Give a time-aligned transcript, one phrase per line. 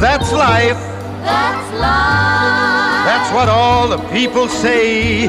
[0.00, 0.80] That's life.
[1.28, 3.04] That's life.
[3.04, 5.24] That's what all the people say.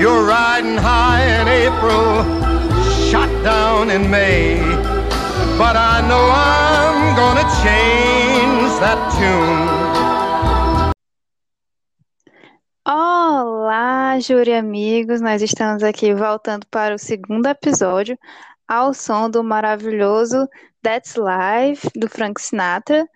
[0.00, 2.24] You're riding high in April,
[3.10, 4.56] shot down in May.
[5.58, 9.76] But I know I'm gonna change that tune.
[12.88, 18.16] Olá, júri amigos, nós estamos aqui voltando para o segundo episódio
[18.68, 20.48] ao som do maravilhoso
[20.82, 23.08] That's Life, do Frank Sinatra.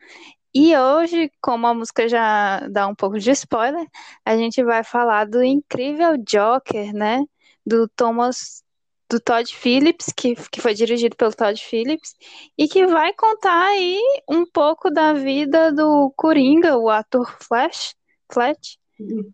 [0.55, 3.87] E hoje, como a música já dá um pouco de spoiler,
[4.25, 7.25] a gente vai falar do incrível Joker, né?
[7.65, 8.65] Do Thomas,
[9.09, 12.17] do Todd Phillips, que, que foi dirigido pelo Todd Phillips,
[12.59, 17.95] e que vai contar aí um pouco da vida do Coringa, o ator Flash,
[18.33, 18.79] Flash,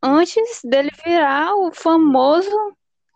[0.02, 2.51] antes dele virar o famoso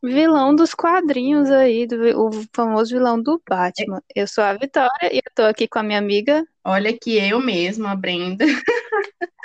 [0.03, 4.03] vilão dos quadrinhos aí, do, o famoso vilão do Batman.
[4.15, 6.47] Eu sou a Vitória e eu tô aqui com a minha amiga.
[6.65, 8.45] Olha que eu mesma, Brenda.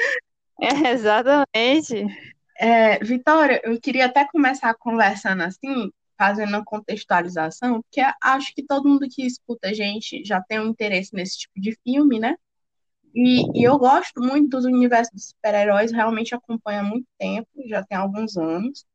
[0.57, 2.05] É, exatamente.
[2.57, 8.87] É, Vitória, eu queria até começar conversando assim, fazendo uma contextualização, porque acho que todo
[8.87, 12.37] mundo que escuta a gente já tem um interesse nesse tipo de filme, né?
[13.13, 17.83] E, e eu gosto muito do universo dos super-heróis, realmente acompanho há muito tempo, já
[17.83, 18.85] tem alguns anos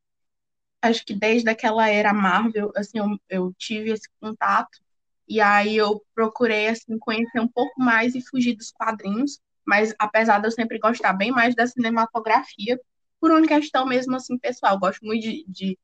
[0.81, 4.79] acho que desde aquela era Marvel, assim, eu, eu tive esse contato
[5.27, 10.39] e aí eu procurei assim conhecer um pouco mais e fugir dos quadrinhos, mas apesar
[10.39, 12.79] de eu sempre gostar bem mais da cinematografia,
[13.19, 15.79] por uma questão mesmo assim pessoal, eu gosto muito de, de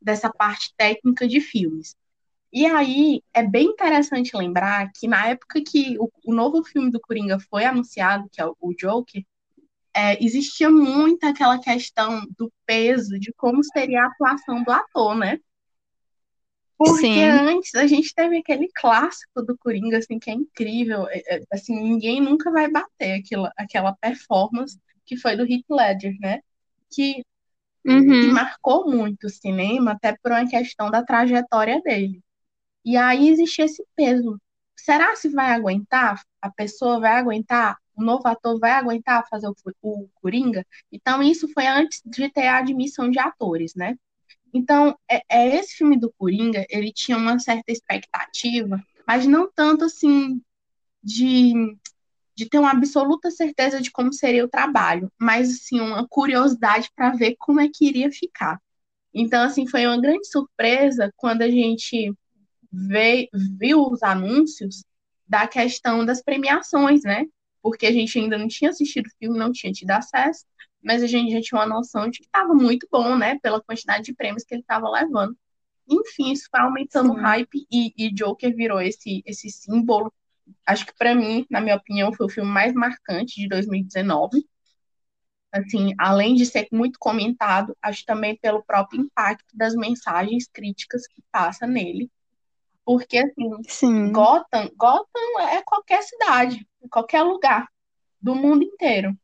[0.00, 1.96] dessa parte técnica de filmes.
[2.52, 7.00] E aí é bem interessante lembrar que na época que o, o novo filme do
[7.00, 9.24] Coringa foi anunciado, que é o, o Joker,
[9.94, 15.38] é, existia muito aquela questão do peso, de como seria a atuação do ator, né?
[16.76, 17.20] Porque Sim.
[17.20, 21.06] antes a gente teve aquele clássico do Coringa, assim, que é incrível.
[21.08, 26.14] é, é, Assim, ninguém nunca vai bater aquilo, aquela performance que foi do Heath Ledger,
[26.20, 26.40] né?
[26.92, 27.24] Que,
[28.20, 28.32] que Uhum.
[28.32, 32.22] marcou muito o cinema, até por uma questão da trajetória dele.
[32.84, 34.40] E aí existe esse peso.
[34.76, 36.22] Será se vai aguentar?
[36.42, 37.78] A pessoa vai aguentar?
[37.96, 40.66] O novo ator vai aguentar fazer o, o Coringa?
[40.90, 43.96] Então, isso foi antes de ter a admissão de atores, né?
[44.54, 49.84] Então, é, é esse filme do Coringa, ele tinha uma certa expectativa, mas não tanto
[49.84, 50.40] assim
[51.02, 51.52] de,
[52.36, 57.10] de ter uma absoluta certeza de como seria o trabalho, mas assim, uma curiosidade para
[57.10, 58.60] ver como é que iria ficar.
[59.14, 62.12] Então, assim, foi uma grande surpresa quando a gente
[62.72, 64.84] vê, viu os anúncios
[65.26, 67.26] da questão das premiações, né?
[67.62, 70.44] Porque a gente ainda não tinha assistido o filme, não tinha tido acesso,
[70.82, 73.38] mas a gente já tinha uma noção de que estava muito bom, né?
[73.40, 75.36] Pela quantidade de prêmios que ele estava levando.
[75.88, 80.12] Enfim, isso foi aumentando o hype e, e Joker virou esse, esse símbolo.
[80.66, 84.44] Acho que para mim, na minha opinião, foi o filme mais marcante de 2019
[85.52, 91.22] assim, além de ser muito comentado, acho também pelo próprio impacto das mensagens críticas que
[91.30, 92.10] passa nele.
[92.84, 94.12] Porque, assim, Sim.
[94.12, 97.66] Gotham, Gotham é qualquer cidade, qualquer lugar
[98.20, 99.16] do mundo inteiro.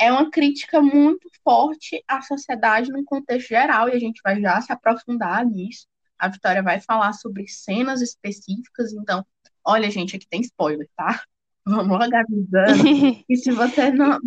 [0.00, 4.60] É uma crítica muito forte à sociedade no contexto geral, e a gente vai já
[4.60, 5.86] se aprofundar nisso.
[6.18, 9.24] A Vitória vai falar sobre cenas específicas, então,
[9.64, 11.22] olha, gente, aqui tem spoiler, tá?
[11.66, 12.84] Vamos logo avisando.
[13.28, 14.18] E se você não.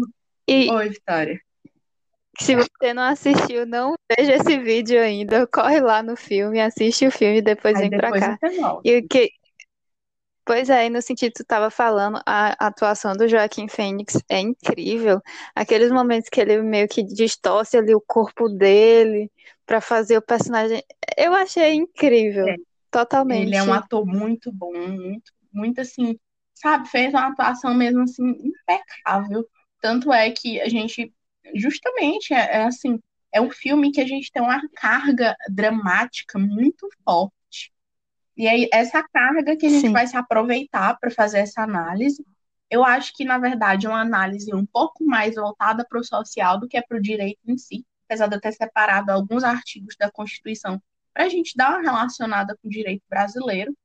[0.47, 1.39] E Oi, Vitória.
[2.39, 5.45] se você não assistiu, não veja esse vídeo ainda.
[5.47, 8.38] Corre lá no filme, assiste o filme e depois Aí vem pra depois cá.
[8.39, 8.81] você volta.
[8.89, 9.29] E o que.
[10.47, 14.40] Pois é, e no sentido que tu estava falando, a atuação do Joaquim Fênix é
[14.40, 15.22] incrível.
[15.53, 19.30] Aqueles momentos que ele meio que distorce ali o corpo dele
[19.66, 20.81] pra fazer o personagem.
[21.18, 22.47] Eu achei incrível.
[22.47, 22.56] É.
[22.90, 23.47] Totalmente.
[23.47, 26.18] Ele é um ator muito bom, muito, muito assim,
[26.53, 29.46] sabe, fez uma atuação mesmo assim impecável.
[29.81, 31.14] Tanto é que a gente,
[31.55, 32.97] justamente, é, é assim,
[33.34, 37.36] é um filme que a gente tem uma carga dramática muito forte.
[38.37, 39.93] E aí, essa carga que a gente Sim.
[39.93, 42.23] vai se aproveitar para fazer essa análise,
[42.69, 46.59] eu acho que, na verdade, é uma análise um pouco mais voltada para o social
[46.59, 50.11] do que para o direito em si, apesar de eu ter separado alguns artigos da
[50.11, 50.79] Constituição
[51.13, 53.75] para a gente dar uma relacionada com o direito brasileiro,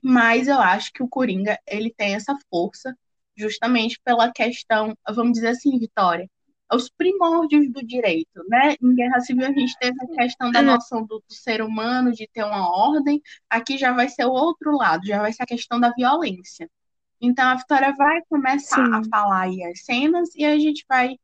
[0.00, 2.96] mas eu acho que o Coringa ele tem essa força
[3.36, 6.30] justamente pela questão, vamos dizer assim, Vitória,
[6.72, 8.74] os primórdios do direito, né?
[8.82, 12.28] Em Guerra Civil a gente teve a questão da noção do, do ser humano, de
[12.32, 15.78] ter uma ordem, aqui já vai ser o outro lado, já vai ser a questão
[15.78, 16.70] da violência.
[17.20, 18.94] Então a Vitória vai começar Sim.
[18.94, 21.16] a falar aí as cenas e a gente vai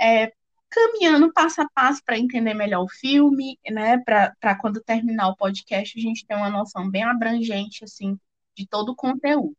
[0.00, 0.32] é,
[0.70, 3.98] caminhando passo a passo para entender melhor o filme, né?
[3.98, 8.18] Para quando terminar o podcast a gente ter uma noção bem abrangente assim
[8.56, 9.56] de todo o conteúdo.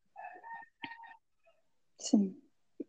[1.97, 2.35] Sim.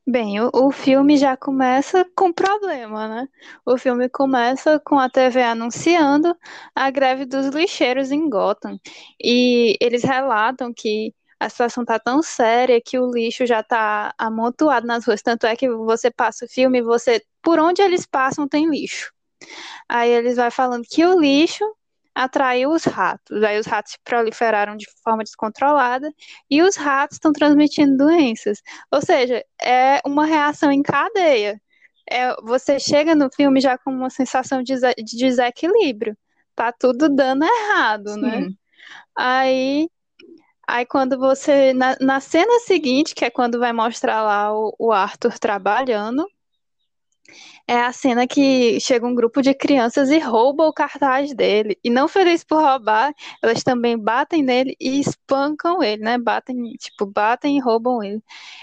[0.08, 3.28] Bem, o, o filme já começa com problema, né?
[3.64, 6.36] O filme começa com a TV anunciando
[6.74, 8.78] a greve dos lixeiros em Gotham.
[9.20, 14.86] E eles relatam que a situação tá tão séria que o lixo já tá amontoado
[14.86, 15.22] nas ruas.
[15.22, 19.12] Tanto é que você passa o filme e você, por onde eles passam, tem lixo.
[19.88, 21.64] Aí eles vai falando que o lixo
[22.16, 23.42] atraiu os ratos.
[23.44, 26.10] Aí os ratos se proliferaram de forma descontrolada
[26.50, 28.62] e os ratos estão transmitindo doenças.
[28.90, 31.60] Ou seja, é uma reação em cadeia.
[32.10, 36.16] É, você chega no filme já com uma sensação de, de desequilíbrio.
[36.54, 38.30] Tá tudo dando errado, né?
[38.30, 38.40] Sim.
[38.46, 38.48] né?
[39.18, 39.90] Aí,
[40.66, 41.74] aí quando você.
[41.74, 46.26] Na, na cena seguinte, que é quando vai mostrar lá o, o Arthur trabalhando,
[47.66, 51.78] é a cena que chega um grupo de crianças e rouba o cartaz dele.
[51.82, 53.12] E não feliz por roubar,
[53.42, 56.18] elas também batem nele e espancam ele, né?
[56.18, 58.22] Batem, tipo, batem e roubam ele.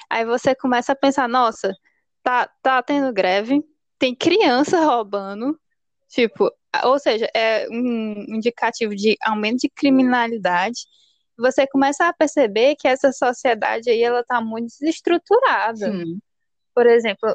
[0.10, 1.76] Aí você começa a pensar, nossa,
[2.24, 3.64] tá, tá tendo greve,
[4.00, 5.60] tem criança roubando,
[6.08, 6.52] tipo,
[6.84, 10.86] ou seja, é um indicativo de aumento de criminalidade.
[11.38, 15.92] Você começa a perceber que essa sociedade aí, ela tá muito desestruturada.
[15.92, 16.20] Sim.
[16.74, 17.30] Por exemplo,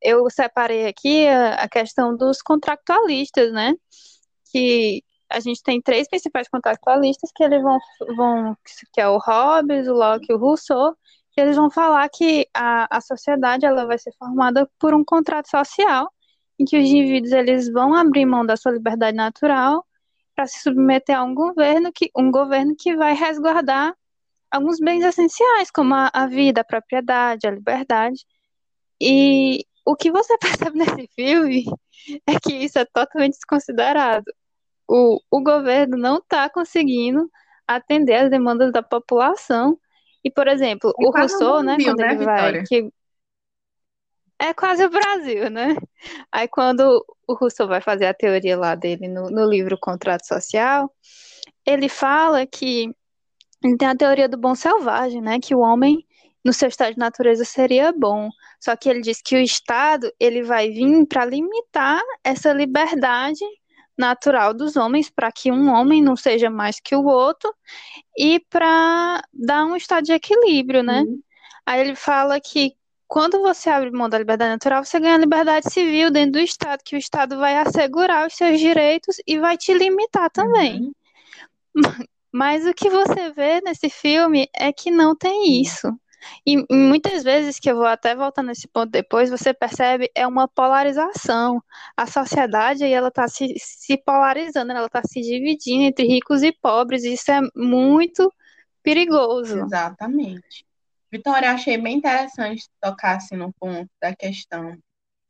[0.00, 3.74] eu separei aqui a, a questão dos contractualistas, né?
[4.52, 7.78] Que a gente tem três principais contractualistas que eles vão,
[8.16, 8.56] vão
[8.92, 10.96] que é o Hobbes, o Locke e o Rousseau,
[11.32, 15.50] que eles vão falar que a, a sociedade ela vai ser formada por um contrato
[15.50, 16.10] social
[16.58, 19.86] em que os indivíduos eles vão abrir mão da sua liberdade natural
[20.34, 23.94] para se submeter a um governo que um governo que vai resguardar
[24.50, 28.24] alguns bens essenciais como a, a vida, a propriedade, a liberdade
[29.00, 30.36] e o que você
[30.68, 31.64] percebe nesse filme
[32.26, 34.30] é que isso é totalmente desconsiderado.
[34.86, 37.30] O, o governo não está conseguindo
[37.66, 39.78] atender as demandas da população.
[40.22, 42.62] E, por exemplo, e o Rousseau, né, quando né, ele vai.
[42.64, 42.90] Que...
[44.38, 45.74] É quase o Brasil, né?
[46.30, 50.94] Aí, quando o Rousseau vai fazer a teoria lá dele no, no livro Contrato Social,
[51.66, 52.94] ele fala que
[53.64, 55.38] ele tem a teoria do bom selvagem, né?
[55.40, 56.06] Que o homem
[56.48, 58.30] no seu estado de natureza seria bom.
[58.58, 63.44] Só que ele diz que o Estado ele vai vir para limitar essa liberdade
[63.98, 67.54] natural dos homens, para que um homem não seja mais que o outro
[68.16, 71.02] e para dar um estado de equilíbrio, né?
[71.02, 71.20] Uhum.
[71.66, 72.72] Aí ele fala que
[73.06, 76.96] quando você abre mão da liberdade natural, você ganha liberdade civil dentro do Estado, que
[76.96, 80.92] o Estado vai assegurar os seus direitos e vai te limitar também.
[81.74, 81.84] Uhum.
[82.32, 85.88] Mas o que você vê nesse filme é que não tem isso.
[86.46, 90.48] E, muitas vezes, que eu vou até voltar nesse ponto depois, você percebe é uma
[90.48, 91.62] polarização.
[91.96, 96.52] A sociedade aí, ela está se, se polarizando, ela está se dividindo entre ricos e
[96.52, 98.32] pobres, e isso é muito
[98.82, 99.60] perigoso.
[99.60, 100.66] Exatamente.
[101.10, 104.76] Vitória, achei bem interessante tocar assim, no ponto da questão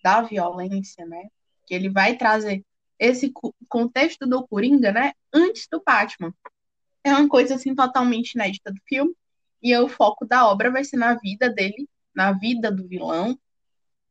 [0.03, 1.29] da violência, né?
[1.67, 2.65] Que ele vai trazer
[2.99, 3.33] esse
[3.69, 5.13] contexto do Coringa, né?
[5.33, 6.35] Antes do Batman.
[7.05, 9.15] É uma coisa assim totalmente inédita do filme
[9.63, 13.39] e o foco da obra vai ser na vida dele, na vida do vilão,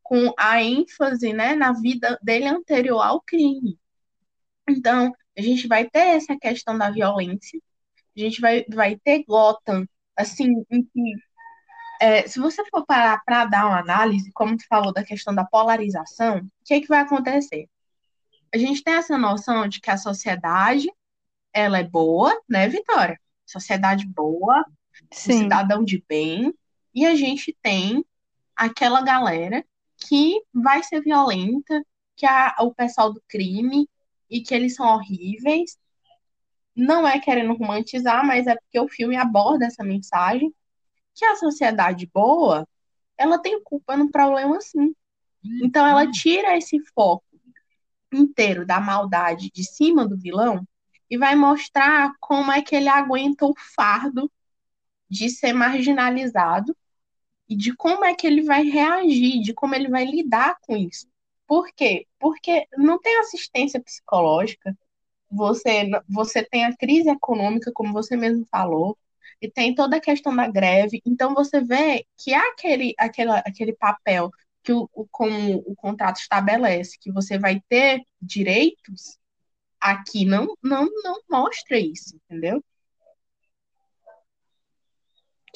[0.03, 3.77] com a ênfase né, na vida dele anterior ao crime.
[4.69, 7.59] Então, a gente vai ter essa questão da violência,
[8.15, 9.85] a gente vai, vai ter Gotham,
[10.15, 11.13] assim, em que,
[12.01, 15.45] é, se você for parar para dar uma análise, como tu falou da questão da
[15.45, 17.69] polarização, o que, é que vai acontecer?
[18.53, 20.89] A gente tem essa noção de que a sociedade,
[21.53, 23.19] ela é boa, né, Vitória?
[23.45, 24.65] Sociedade boa,
[25.11, 25.43] Sim.
[25.43, 26.53] cidadão de bem,
[26.93, 28.05] e a gente tem
[28.55, 29.65] aquela galera
[29.97, 31.83] que vai ser violenta,
[32.15, 33.87] que é o pessoal do crime
[34.29, 35.77] e que eles são horríveis.
[36.75, 40.53] Não é querendo romantizar, mas é porque o filme aborda essa mensagem
[41.15, 42.67] que a sociedade boa,
[43.17, 44.95] ela tem culpa no problema sim.
[45.63, 47.25] Então ela tira esse foco
[48.13, 50.67] inteiro da maldade de cima do vilão
[51.09, 54.31] e vai mostrar como é que ele aguenta o fardo
[55.09, 56.75] de ser marginalizado
[57.49, 61.07] e de como é que ele vai reagir, de como ele vai lidar com isso.
[61.47, 62.05] Por quê?
[62.19, 64.77] Porque não tem assistência psicológica,
[65.29, 68.97] você, você tem a crise econômica, como você mesmo falou,
[69.41, 71.01] e tem toda a questão da greve.
[71.05, 74.31] Então você vê que há aquele, aquele, aquele papel
[74.63, 79.17] que o, o, como o contrato estabelece, que você vai ter direitos,
[79.79, 82.63] aqui não, não, não mostra isso, entendeu?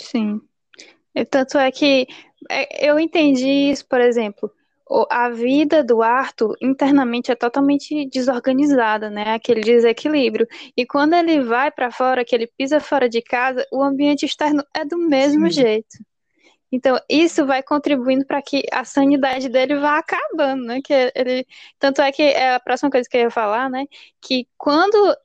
[0.01, 0.41] Sim.
[1.13, 2.07] E tanto é que
[2.49, 4.51] é, eu entendi isso, por exemplo,
[5.09, 9.33] a vida do Arthur internamente é totalmente desorganizada, né?
[9.33, 10.45] Aquele desequilíbrio.
[10.75, 14.63] E quando ele vai para fora, que ele pisa fora de casa, o ambiente externo
[14.75, 15.61] é do mesmo Sim.
[15.61, 15.97] jeito.
[16.71, 20.81] Então, isso vai contribuindo para que a sanidade dele vá acabando, né?
[20.81, 21.45] Que ele,
[21.77, 23.85] tanto é que é a próxima coisa que eu ia falar, né?
[24.21, 25.15] Que quando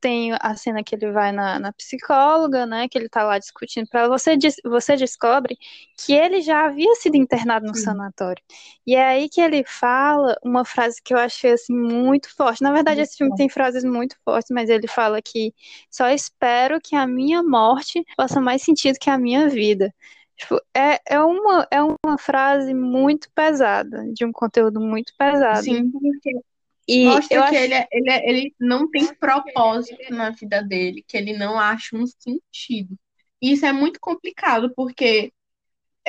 [0.00, 2.88] tem a cena que ele vai na, na psicóloga, né?
[2.88, 5.56] Que ele tá lá discutindo para você, você descobre
[5.96, 7.84] que ele já havia sido internado no Sim.
[7.84, 8.42] sanatório.
[8.86, 12.62] E é aí que ele fala uma frase que eu achei assim muito forte.
[12.62, 15.54] Na verdade, esse filme tem frases muito fortes, mas ele fala que
[15.90, 19.92] só espero que a minha morte faça mais sentido que a minha vida.
[20.36, 25.62] Tipo, é, é, uma, é uma frase muito pesada, de um conteúdo muito pesado.
[25.62, 26.38] Sim, porque
[26.86, 27.64] e mostra que acho...
[27.64, 31.96] ele, é, ele, é, ele não tem propósito na vida dele, que ele não acha
[31.96, 32.96] um sentido.
[33.40, 35.32] E isso é muito complicado, porque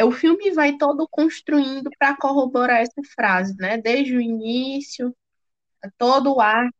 [0.04, 3.78] o filme vai todo construindo para corroborar essa frase, né?
[3.78, 5.16] Desde o início,
[5.98, 6.74] todo o arco,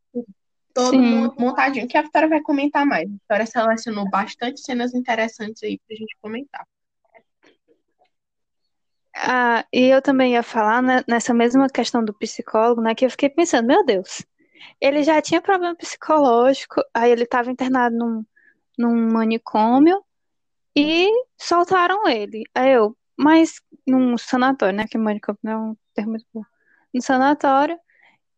[0.72, 1.32] todo Sim.
[1.36, 3.08] montadinho, que a Vitória vai comentar mais.
[3.08, 6.64] A Vitória selecionou bastante cenas interessantes aí pra gente comentar.
[9.20, 12.94] Ah, e eu também ia falar né, nessa mesma questão do psicólogo, né?
[12.94, 14.24] Que eu fiquei pensando, meu Deus,
[14.80, 18.24] ele já tinha problema psicológico, aí ele estava internado num,
[18.78, 20.02] num manicômio
[20.76, 22.44] e soltaram ele.
[22.54, 24.86] Aí eu, mas num sanatório, né?
[24.88, 26.42] Que manicômio não é um termo muito bom.
[26.94, 27.78] No sanatório,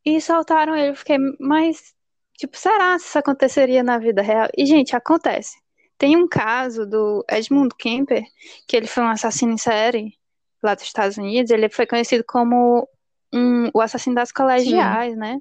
[0.04, 0.90] e soltaram ele.
[0.90, 1.94] Eu fiquei, mas,
[2.36, 4.48] tipo, será se isso aconteceria na vida real?
[4.56, 5.58] E, gente, acontece.
[5.98, 8.24] Tem um caso do Edmund Kemper,
[8.66, 10.18] que ele foi um assassino em série
[10.62, 12.88] lá dos Estados Unidos, ele foi conhecido como
[13.32, 15.18] um, o assassino das colegiais, Sim.
[15.18, 15.40] né?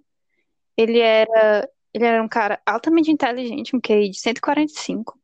[0.78, 5.20] Ele era, ele era um cara altamente inteligente, um QI de 145.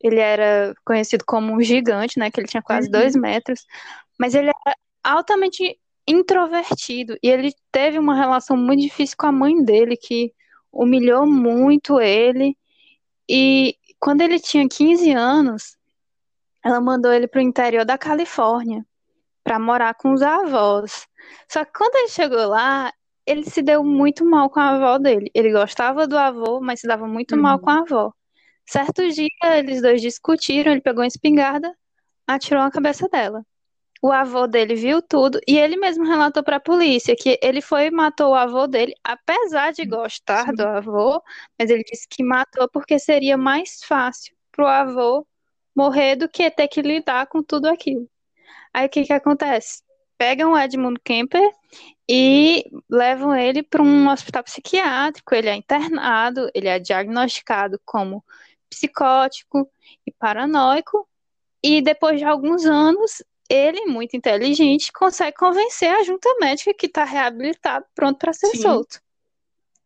[0.00, 2.30] Ele era conhecido como um gigante, né?
[2.30, 2.92] Que ele tinha quase uhum.
[2.92, 3.66] dois metros.
[4.18, 7.16] Mas ele era altamente introvertido.
[7.22, 10.32] E ele teve uma relação muito difícil com a mãe dele, que
[10.72, 12.56] humilhou muito ele.
[13.28, 15.76] E quando ele tinha 15 anos,
[16.62, 18.84] ela mandou ele para o interior da Califórnia
[19.44, 21.06] para morar com os avós.
[21.48, 22.92] Só que quando ele chegou lá,
[23.26, 25.30] ele se deu muito mal com a avó dele.
[25.34, 27.42] Ele gostava do avô, mas se dava muito uhum.
[27.42, 28.12] mal com a avó.
[28.66, 31.74] Certo dia, eles dois discutiram, ele pegou uma espingarda,
[32.26, 33.44] atirou na cabeça dela.
[34.02, 37.86] O avô dele viu tudo e ele mesmo relatou para a polícia que ele foi
[37.86, 41.22] e matou o avô dele, apesar de gostar do avô,
[41.58, 45.26] mas ele disse que matou porque seria mais fácil pro avô
[45.74, 48.08] morrer do que ter que lidar com tudo aquilo.
[48.74, 49.82] Aí o que que acontece?
[50.18, 51.48] Pegam o Edmund Kemper
[52.08, 55.34] e levam ele para um hospital psiquiátrico.
[55.34, 58.24] Ele é internado, ele é diagnosticado como
[58.68, 59.70] psicótico
[60.04, 61.08] e paranoico.
[61.62, 67.04] E depois de alguns anos, ele, muito inteligente, consegue convencer a junta médica que está
[67.04, 68.62] reabilitado, pronto para ser Sim.
[68.62, 69.00] solto.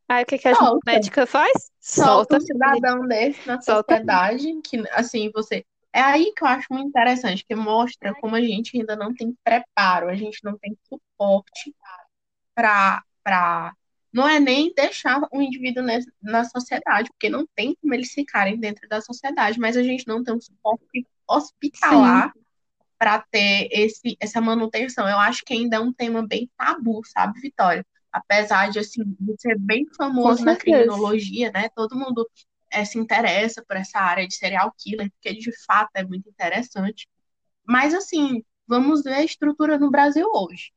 [0.08, 1.70] Aí o que, que a junta médica faz?
[1.78, 3.92] Solta, Solta um cidadão desse na Solta.
[3.92, 5.64] sociedade, que assim, você
[5.98, 9.36] é aí que eu acho muito interessante, que mostra como a gente ainda não tem
[9.42, 11.74] preparo, a gente não tem suporte
[12.54, 13.02] para.
[13.24, 13.72] Pra...
[14.12, 15.84] Não é nem deixar o indivíduo
[16.22, 20.22] na sociedade, porque não tem como eles ficarem dentro da sociedade, mas a gente não
[20.24, 22.32] tem um suporte hospitalar
[22.98, 25.06] para ter esse, essa manutenção.
[25.08, 27.84] Eu acho que ainda é um tema bem tabu, sabe, Vitória?
[28.10, 31.68] Apesar de, assim, de ser bem famoso na criminologia, né?
[31.68, 32.26] Todo mundo
[32.70, 37.08] é, se interessa por essa área de serial killer, porque de fato é muito interessante.
[37.66, 40.72] Mas, assim, vamos ver a estrutura no Brasil hoje.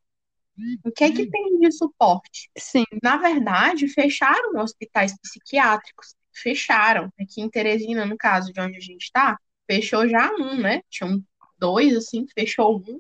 [0.84, 2.50] O que é que tem de suporte?
[2.58, 2.84] Sim.
[3.02, 6.16] Na verdade, fecharam hospitais psiquiátricos.
[6.34, 7.12] Fecharam.
[7.20, 9.38] Aqui em Teresina, no caso de onde a gente está,
[9.70, 10.82] fechou já um, né?
[10.90, 11.24] Tinham
[11.58, 13.00] dois, assim, fechou um.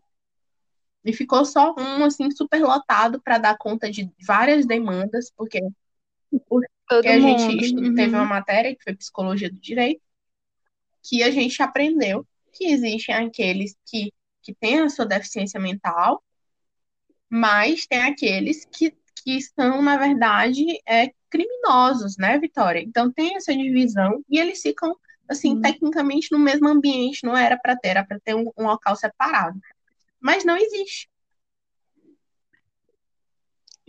[1.03, 5.59] E ficou só um, assim, super lotado para dar conta de várias demandas, porque
[6.87, 7.39] Todo a mundo.
[7.39, 7.95] gente uhum.
[7.95, 10.01] teve uma matéria que foi psicologia do direito,
[11.03, 16.21] que a gente aprendeu que existem aqueles que, que têm a sua deficiência mental,
[17.29, 22.81] mas tem aqueles que, que são, na verdade, é, criminosos, né, Vitória?
[22.81, 24.95] Então tem essa divisão e eles ficam,
[25.27, 25.61] assim, uhum.
[25.61, 29.59] tecnicamente no mesmo ambiente, não era para ter, era para ter um, um local separado.
[30.19, 31.09] Mas não existe.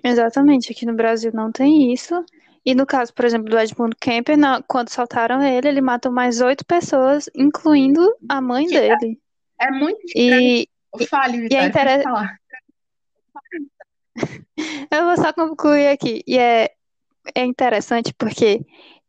[0.04, 2.24] Exatamente, aqui no Brasil não tem isso.
[2.64, 6.40] E no caso, por exemplo, do Edmund Kemper, na, quando soltaram ele, ele matou mais
[6.40, 9.18] oito pessoas, incluindo a mãe que dele.
[9.60, 10.40] É, é muito estranho.
[10.40, 10.68] E,
[11.06, 12.02] Fale, Vitória, e é inter...
[14.90, 16.22] Eu vou só concluir aqui.
[16.26, 16.70] E é,
[17.34, 18.60] é interessante porque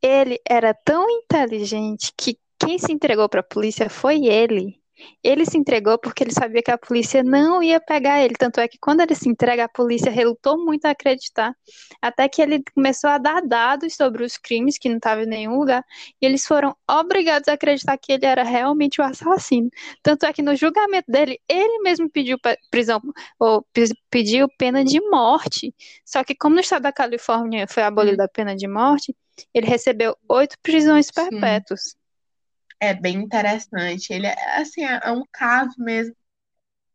[0.02, 4.82] ele era tão inteligente que quem se entregou para a polícia foi ele.
[5.24, 8.34] Ele se entregou porque ele sabia que a polícia não ia pegar ele.
[8.38, 11.56] Tanto é que quando ele se entrega, a polícia relutou muito a acreditar.
[12.02, 15.58] Até que ele começou a dar dados sobre os crimes, que não estava em nenhum
[15.58, 15.84] lugar.
[16.22, 19.70] E eles foram obrigados a acreditar que ele era realmente o assassino.
[20.02, 22.38] Tanto é que no julgamento dele, ele mesmo pediu
[22.70, 23.02] prisão,
[23.40, 23.66] ou
[24.10, 25.74] pediu pena de morte.
[26.06, 29.16] Só que, como no estado da Califórnia foi abolida a pena de morte,
[29.54, 31.96] ele recebeu oito prisões perpétuas.
[32.84, 34.12] É bem interessante.
[34.12, 36.14] Ele é assim, é, é um caso mesmo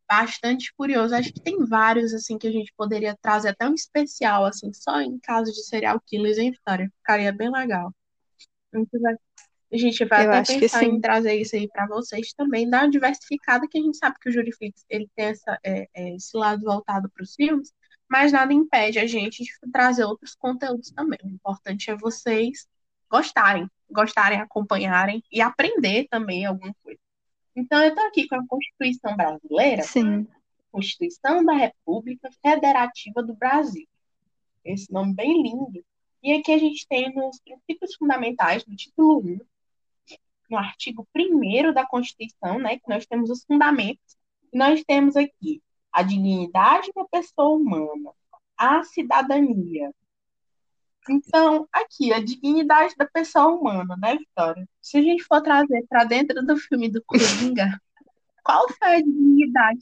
[0.06, 1.14] bastante curioso.
[1.14, 5.00] Acho que tem vários assim que a gente poderia trazer até um especial assim, só
[5.00, 6.92] em caso de serial killers em Vitória.
[6.98, 7.90] Ficaria bem legal.
[9.72, 12.90] A gente vai Eu até pensar em trazer isso aí para vocês também, dar uma
[12.90, 16.62] diversificada, que a gente sabe que o Juriflix ele tem essa, é, é, esse lado
[16.64, 17.72] voltado para os filmes,
[18.10, 21.18] mas nada impede a gente de trazer outros conteúdos também.
[21.24, 22.66] O importante é vocês
[23.10, 27.00] gostarem, gostarem, acompanharem e aprender também alguma coisa.
[27.56, 30.26] Então, eu estou aqui com a Constituição Brasileira, Sim.
[30.70, 33.86] Constituição da República Federativa do Brasil.
[34.64, 35.84] Esse nome bem lindo.
[36.22, 39.40] E aqui a gente tem nos princípios fundamentais, no título 1,
[40.50, 44.16] no artigo 1 da Constituição, né, que nós temos os fundamentos,
[44.52, 45.62] e nós temos aqui
[45.92, 48.10] a dignidade da pessoa humana,
[48.56, 49.92] a cidadania.
[51.10, 54.68] Então, aqui, a dignidade da pessoa humana, né, Vitória?
[54.80, 57.80] Se a gente for trazer para dentro do filme do Coringa,
[58.44, 59.80] qual foi a dignidade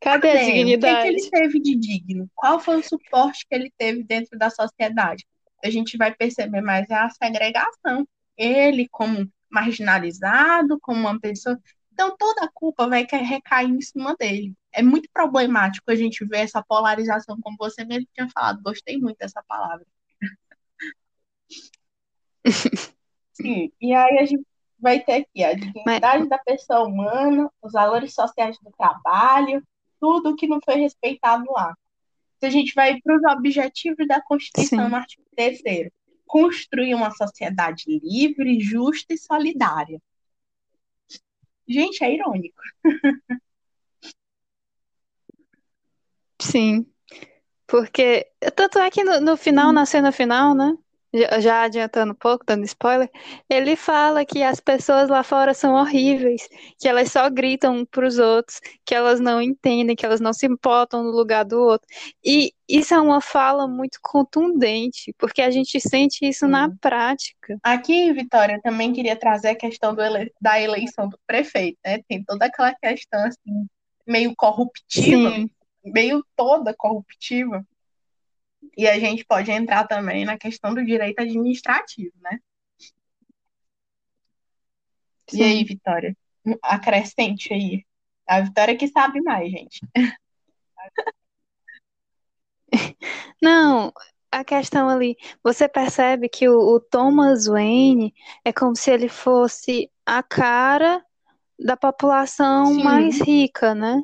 [0.00, 0.66] Cadê a dele?
[0.66, 1.08] O que, que dignidade?
[1.08, 2.30] ele teve de digno?
[2.34, 5.26] Qual foi o suporte que ele teve dentro da sociedade?
[5.64, 8.06] A gente vai perceber mais é a segregação.
[8.36, 11.58] Ele, como marginalizado, como uma pessoa.
[11.92, 14.54] Então, toda a culpa vai ca- recair em cima dele.
[14.72, 18.62] É muito problemático a gente ver essa polarização, como você mesmo tinha falado.
[18.62, 19.86] Gostei muito dessa palavra.
[23.32, 24.46] Sim, e aí a gente
[24.78, 29.62] vai ter aqui a dignidade da pessoa humana, os valores sociais do trabalho,
[30.00, 31.74] tudo que não foi respeitado lá.
[32.38, 34.90] Se a gente vai para os objetivos da Constituição Sim.
[34.90, 35.60] no artigo 3
[36.26, 40.00] construir uma sociedade livre, justa e solidária.
[41.68, 42.62] Gente, é irônico.
[46.40, 46.86] Sim.
[47.66, 50.76] Porque, tanto é que no, no final, na cena final, né?
[51.40, 53.10] Já, adiantando um pouco, dando spoiler,
[53.48, 58.18] ele fala que as pessoas lá fora são horríveis, que elas só gritam um pros
[58.18, 61.86] outros, que elas não entendem, que elas não se importam no lugar do outro.
[62.24, 66.76] E isso é uma fala muito contundente, porque a gente sente isso na Sim.
[66.80, 67.58] prática.
[67.64, 71.98] Aqui, Vitória, eu também queria trazer a questão ele- da eleição do prefeito, né?
[72.08, 73.66] Tem toda aquela questão assim,
[74.06, 75.50] meio corruptiva, Sim,
[75.84, 77.64] meio toda corruptiva.
[78.80, 82.38] E a gente pode entrar também na questão do direito administrativo, né?
[85.34, 85.64] E aí, sim.
[85.66, 86.16] Vitória?
[86.62, 87.84] Acrescente aí.
[88.26, 89.80] A Vitória que sabe mais, gente.
[93.42, 93.92] Não,
[94.32, 95.14] a questão ali,
[95.44, 101.04] você percebe que o, o Thomas Wayne é como se ele fosse a cara
[101.58, 102.82] da população Sim.
[102.82, 104.00] mais rica, né?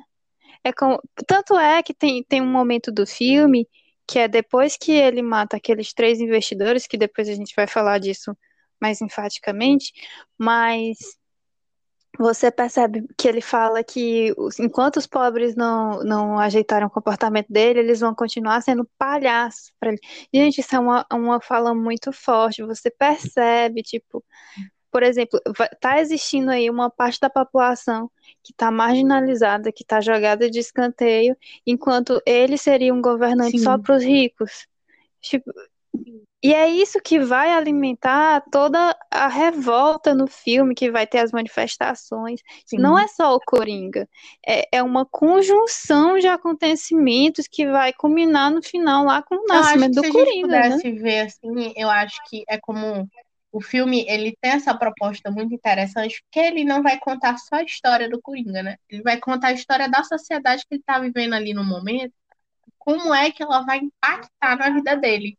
[0.62, 3.66] É como, tanto é que tem, tem um momento do filme
[4.06, 7.98] que é depois que ele mata aqueles três investidores, que depois a gente vai falar
[7.98, 8.36] disso
[8.80, 9.92] mais enfaticamente,
[10.38, 10.98] mas
[12.18, 17.80] você percebe que ele fala que enquanto os pobres não, não ajeitaram o comportamento dele,
[17.80, 20.00] eles vão continuar sendo palhaços para ele.
[20.32, 22.62] Gente, isso é uma, uma fala muito forte.
[22.62, 24.24] Você percebe, tipo,
[24.96, 28.10] por exemplo, vai- tá existindo aí uma parte da população
[28.42, 33.82] que está marginalizada, que está jogada de escanteio, enquanto ele seria um governante só Sim.
[33.82, 34.66] para os ricos.
[35.20, 35.52] Tipo,
[36.42, 41.30] e é isso que vai alimentar toda a revolta no filme, que vai ter as
[41.30, 42.40] manifestações.
[42.64, 42.78] Sim.
[42.78, 44.08] Não é só o Coringa,
[44.48, 49.58] é, é uma conjunção de acontecimentos que vai culminar no final lá com o Eu
[49.58, 50.62] acho que nascimento se do a gente Coringa, né?
[50.70, 53.06] pudesse ver assim, eu acho que é como
[53.56, 57.62] o filme, ele tem essa proposta muito interessante, porque ele não vai contar só a
[57.62, 58.76] história do Coringa, né?
[58.86, 62.12] Ele vai contar a história da sociedade que ele tá vivendo ali no momento,
[62.78, 65.38] como é que ela vai impactar na vida dele.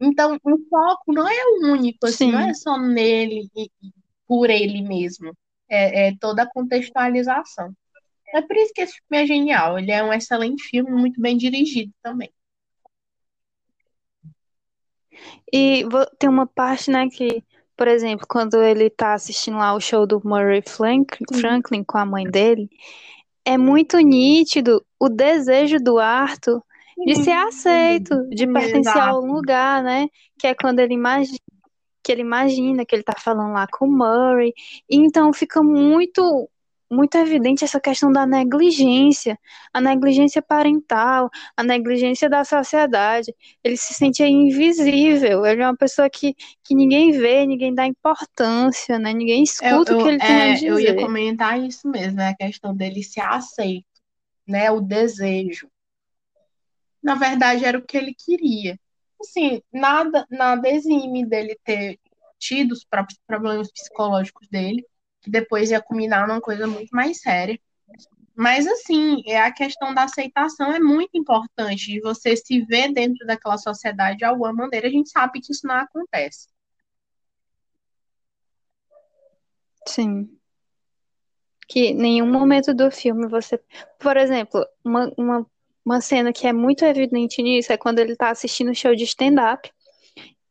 [0.00, 3.92] Então, o foco não é o único, assim, não é só nele e, e
[4.26, 5.36] por ele mesmo.
[5.68, 7.70] É, é toda a contextualização.
[8.34, 9.78] É por isso que esse filme é genial.
[9.78, 12.32] Ele é um excelente filme, muito bem dirigido também.
[15.52, 15.84] E
[16.18, 17.42] tem uma parte, né, que,
[17.76, 21.40] por exemplo, quando ele tá assistindo lá o show do Murray Sim.
[21.40, 22.68] Franklin com a mãe dele,
[23.44, 26.62] é muito nítido o desejo do Arthur
[27.04, 30.08] de ser aceito, de pertencer a um lugar, né?
[30.38, 31.38] Que é quando ele imagina,
[32.02, 34.52] que ele imagina que ele tá falando lá com o Murray.
[34.88, 36.48] Então fica muito
[36.90, 39.38] muito evidente essa questão da negligência,
[39.72, 43.34] a negligência parental, a negligência da sociedade.
[43.62, 48.98] Ele se sente invisível, ele é uma pessoa que, que ninguém vê, ninguém dá importância,
[48.98, 49.12] né?
[49.12, 50.66] Ninguém escuta eu, o que ele é, tem a dizer.
[50.68, 53.86] Eu ia comentar isso mesmo, é a questão dele ser aceito,
[54.46, 54.70] né?
[54.70, 55.68] O desejo.
[57.02, 58.78] Na verdade, era o que ele queria.
[59.20, 61.98] Assim, nada, nada exime dele ter
[62.38, 64.84] tido os próprios problemas psicológicos dele,
[65.26, 67.58] que depois ia culminar numa coisa muito mais séria.
[68.32, 73.26] Mas, assim, é a questão da aceitação é muito importante, de você se ver dentro
[73.26, 74.86] daquela sociedade de alguma maneira.
[74.86, 76.46] A gente sabe que isso não acontece.
[79.88, 80.30] Sim.
[81.66, 83.60] Que nenhum momento do filme você.
[83.98, 85.46] Por exemplo, uma, uma,
[85.84, 89.02] uma cena que é muito evidente nisso é quando ele tá assistindo o show de
[89.04, 89.68] stand-up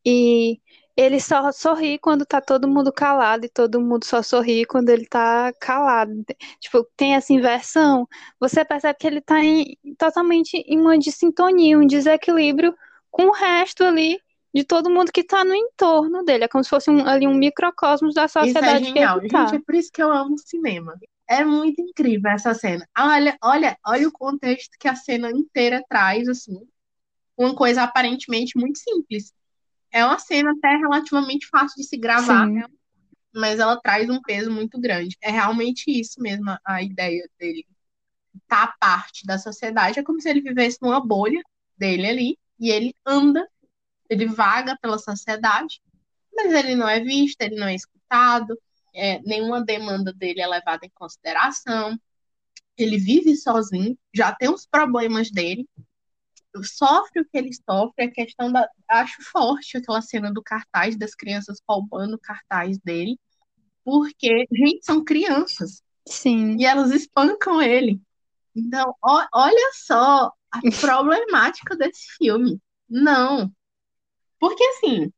[0.06, 0.60] e
[0.96, 5.06] ele só sorri quando tá todo mundo calado e todo mundo só sorri quando ele
[5.06, 6.24] tá calado.
[6.60, 8.08] Tipo, tem essa inversão.
[8.40, 12.74] Você percebe que ele tá em, totalmente em uma dissintonia, um desequilíbrio
[13.12, 14.20] com o resto ali
[14.54, 16.46] de todo mundo que tá no entorno dele.
[16.46, 19.20] É como se fosse um, ali um microcosmos da sociedade isso é genial.
[19.20, 19.46] que ele tá.
[19.48, 20.98] Gente, é por isso que eu amo cinema.
[21.28, 22.88] É muito incrível essa cena.
[22.98, 26.66] Olha, olha, olha o contexto que a cena inteira traz, assim.
[27.38, 29.34] Uma coisa aparentemente muito simples
[29.96, 32.62] é uma cena até relativamente fácil de se gravar, Sim.
[33.34, 35.16] mas ela traz um peso muito grande.
[35.22, 37.66] É realmente isso mesmo a, a ideia dele.
[38.46, 41.42] Tá parte da sociedade, é como se ele vivesse numa bolha
[41.78, 43.48] dele ali, e ele anda,
[44.10, 45.82] ele vaga pela sociedade,
[46.36, 48.60] mas ele não é visto, ele não é escutado,
[48.94, 51.98] é, nenhuma demanda dele é levada em consideração.
[52.78, 55.66] Ele vive sozinho, já tem os problemas dele,
[56.64, 58.68] sofre o que ele sofre, a questão da.
[58.90, 63.20] Acho forte aquela cena do cartaz, das crianças roubando o cartaz dele,
[63.84, 65.84] porque, gente, são crianças.
[66.08, 66.58] Sim.
[66.60, 68.02] E elas espancam ele.
[68.56, 72.60] Então, ó, olha só a problemática desse filme.
[72.90, 73.52] Não.
[74.40, 75.12] Porque, assim,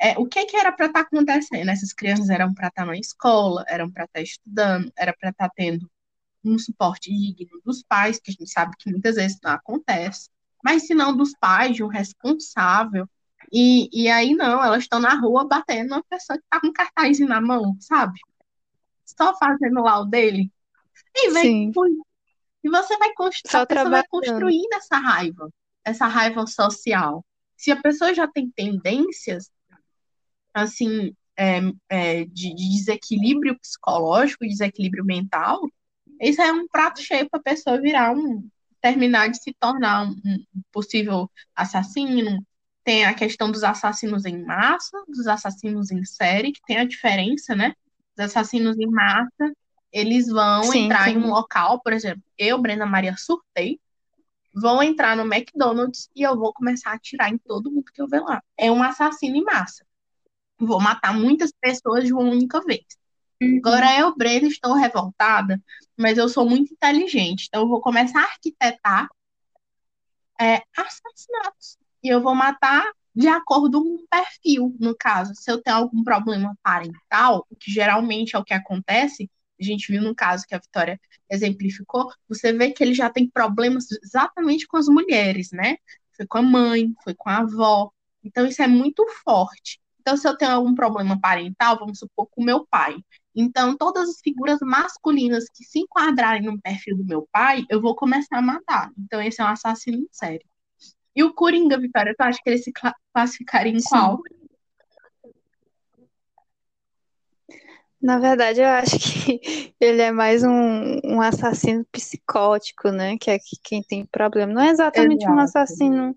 [0.00, 1.68] é, o que, que era para estar tá acontecendo?
[1.70, 5.30] Essas crianças eram para estar tá na escola, eram para estar tá estudando, era para
[5.30, 5.90] estar tendo
[6.44, 10.28] um suporte digno dos pais, que a gente sabe que muitas vezes não acontece
[10.64, 13.06] mas se não dos pais, de um responsável.
[13.52, 17.20] E, e aí não, elas estão na rua batendo uma pessoa que tá com cartaz
[17.20, 18.18] na mão, sabe?
[19.04, 20.50] Só fazendo lá o dele.
[21.14, 21.70] E vem
[22.64, 25.50] e você vai construir, vai construindo essa raiva,
[25.84, 27.22] essa raiva social.
[27.58, 29.50] Se a pessoa já tem tendências,
[30.54, 35.60] assim, é, é, de, de desequilíbrio psicológico, desequilíbrio mental,
[36.18, 38.48] isso é um prato cheio para a pessoa virar um,
[38.84, 42.46] terminar de se tornar um, possível assassino.
[42.84, 47.54] Tem a questão dos assassinos em massa, dos assassinos em série, que tem a diferença,
[47.54, 47.72] né?
[48.14, 49.54] Os assassinos em massa,
[49.90, 51.12] eles vão sim, entrar sim.
[51.12, 53.80] em um local, por exemplo, eu, Brenda Maria, surtei,
[54.54, 58.06] vou entrar no McDonald's e eu vou começar a atirar em todo mundo que eu
[58.06, 58.42] ver lá.
[58.54, 59.82] É um assassino em massa.
[60.58, 62.84] Vou matar muitas pessoas de uma única vez.
[63.42, 65.60] Agora eu, Brenda, estou revoltada,
[65.96, 67.46] mas eu sou muito inteligente.
[67.48, 69.08] Então eu vou começar a arquitetar
[70.40, 71.78] é, assassinatos.
[72.02, 75.32] E eu vou matar de acordo com o perfil, no caso.
[75.34, 80.02] Se eu tenho algum problema parental, que geralmente é o que acontece, a gente viu
[80.02, 84.76] no caso que a Vitória exemplificou, você vê que ele já tem problemas exatamente com
[84.76, 85.76] as mulheres, né?
[86.16, 87.90] Foi com a mãe, foi com a avó.
[88.22, 89.80] Então isso é muito forte.
[90.00, 92.94] Então, se eu tenho algum problema parental, vamos supor, com meu pai,
[93.34, 97.96] então, todas as figuras masculinas que se enquadrarem no perfil do meu pai, eu vou
[97.96, 98.90] começar a matar.
[98.96, 100.44] Então, esse é um assassino em série.
[101.16, 102.72] E o Coringa, Vitória, tu acha que ele se
[103.12, 103.88] classificaria em Sim.
[103.88, 104.20] qual?
[108.00, 109.40] Na verdade, eu acho que
[109.80, 113.16] ele é mais um, um assassino psicótico, né?
[113.18, 114.52] Que é quem tem problema.
[114.52, 115.36] Não é exatamente Exato.
[115.36, 116.16] um assassino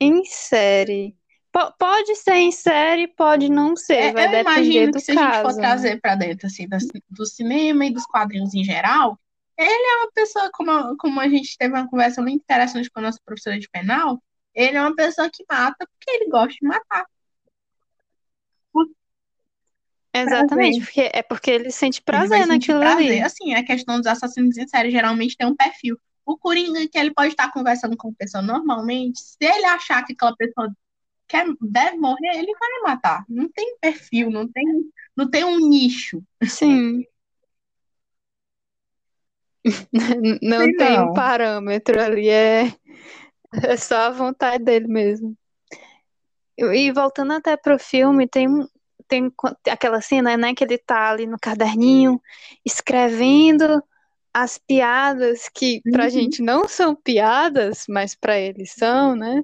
[0.00, 1.16] em série
[1.78, 5.26] pode ser em série, pode não ser, é, vai eu imagino que se caso.
[5.26, 6.76] a gente for trazer para dentro assim, do,
[7.10, 9.18] do, cinema e dos quadrinhos em geral,
[9.56, 13.02] ele é uma pessoa, como, como a gente teve uma conversa muito interessante com a
[13.02, 14.22] nossa professora de penal,
[14.54, 17.06] ele é uma pessoa que mata porque ele gosta de matar.
[20.12, 23.06] Exatamente, porque é porque ele sente prazer ele naquilo prazer.
[23.06, 23.20] ali.
[23.20, 25.98] Assim, a questão dos assassinos em série geralmente tem um perfil.
[26.24, 30.14] O Coringa, que ele pode estar conversando com a pessoa normalmente, se ele achar que
[30.14, 30.72] aquela pessoa
[31.28, 33.24] quer, deve morrer, ele vai matar.
[33.28, 34.64] Não tem perfil, não tem,
[35.16, 36.22] não tem um nicho.
[36.44, 37.04] Sim.
[40.42, 41.10] não Sim, tem não.
[41.10, 42.72] um parâmetro ali, é,
[43.64, 45.36] é só a vontade dele mesmo.
[46.58, 48.48] E voltando até pro filme, tem,
[49.08, 49.30] tem
[49.70, 52.20] aquela cena, né, que ele tá ali no caderninho
[52.64, 53.82] escrevendo
[54.32, 56.10] as piadas que pra Uhum.
[56.10, 59.42] gente não são piadas, mas pra ele são, né?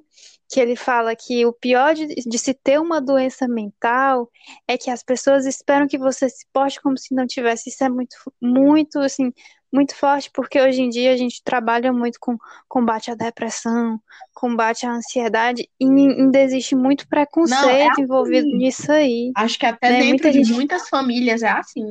[0.53, 4.29] Que ele fala que o pior de, de se ter uma doença mental
[4.67, 7.69] é que as pessoas esperam que você se porte como se não tivesse.
[7.69, 9.31] Isso é muito, muito, assim,
[9.71, 12.37] muito forte, porque hoje em dia a gente trabalha muito com
[12.67, 13.99] combate à depressão,
[14.33, 18.57] combate à ansiedade, e ainda existe muito preconceito envolvido assim.
[18.57, 19.31] nisso aí.
[19.35, 21.85] Acho que até Né, dentro muita de gente- muitas famílias é assim.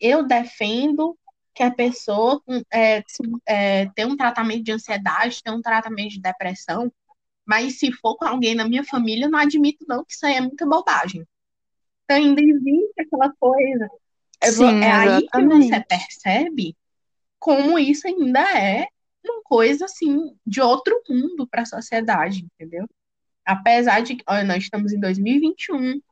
[0.00, 1.16] Eu defendo
[1.54, 3.02] que a pessoa com- é,
[3.46, 6.92] é, tem um tratamento de ansiedade, tem um tratamento de depressão,
[7.48, 10.40] mas se for com alguém na minha família, não admito não que isso aí é
[10.42, 11.26] muita bobagem.
[12.04, 13.88] Então ainda existe aquela coisa.
[14.38, 16.76] É, Sim, é aí que você percebe
[17.38, 18.86] como isso ainda é
[19.24, 22.86] uma coisa assim de outro mundo para a sociedade, entendeu?
[23.46, 26.02] Apesar de que olha, nós estamos em 2021,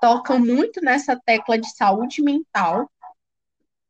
[0.00, 2.90] toca muito nessa tecla de saúde mental,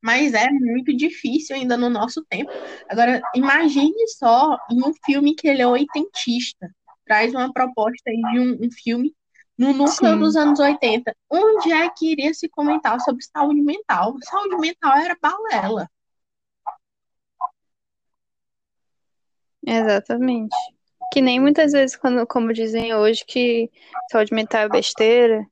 [0.02, 2.50] mas é muito difícil ainda no nosso tempo.
[2.88, 6.70] Agora, imagine só em um filme que ele é oitentista,
[7.04, 9.14] traz uma proposta aí de um, um filme
[9.58, 10.18] no núcleo Sim.
[10.18, 11.14] dos anos 80.
[11.28, 14.16] Onde é que iria se comentar sobre saúde mental?
[14.22, 15.86] Saúde mental era balela.
[19.66, 20.56] Exatamente.
[21.12, 23.70] Que nem muitas vezes, quando, como dizem hoje, que
[24.10, 25.46] saúde mental é besteira,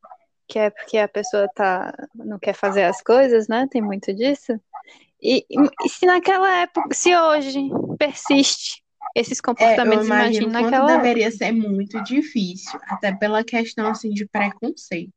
[0.48, 3.66] que é porque a pessoa tá, não quer fazer as coisas, né?
[3.70, 4.58] Tem muito disso.
[5.22, 7.60] E, e se naquela época, se hoje
[7.98, 8.82] persiste
[9.14, 11.02] esses É, eu comportamentos, imagino imagina naquela época.
[11.02, 15.12] deveria ser muito difícil, até pela questão assim de preconceito.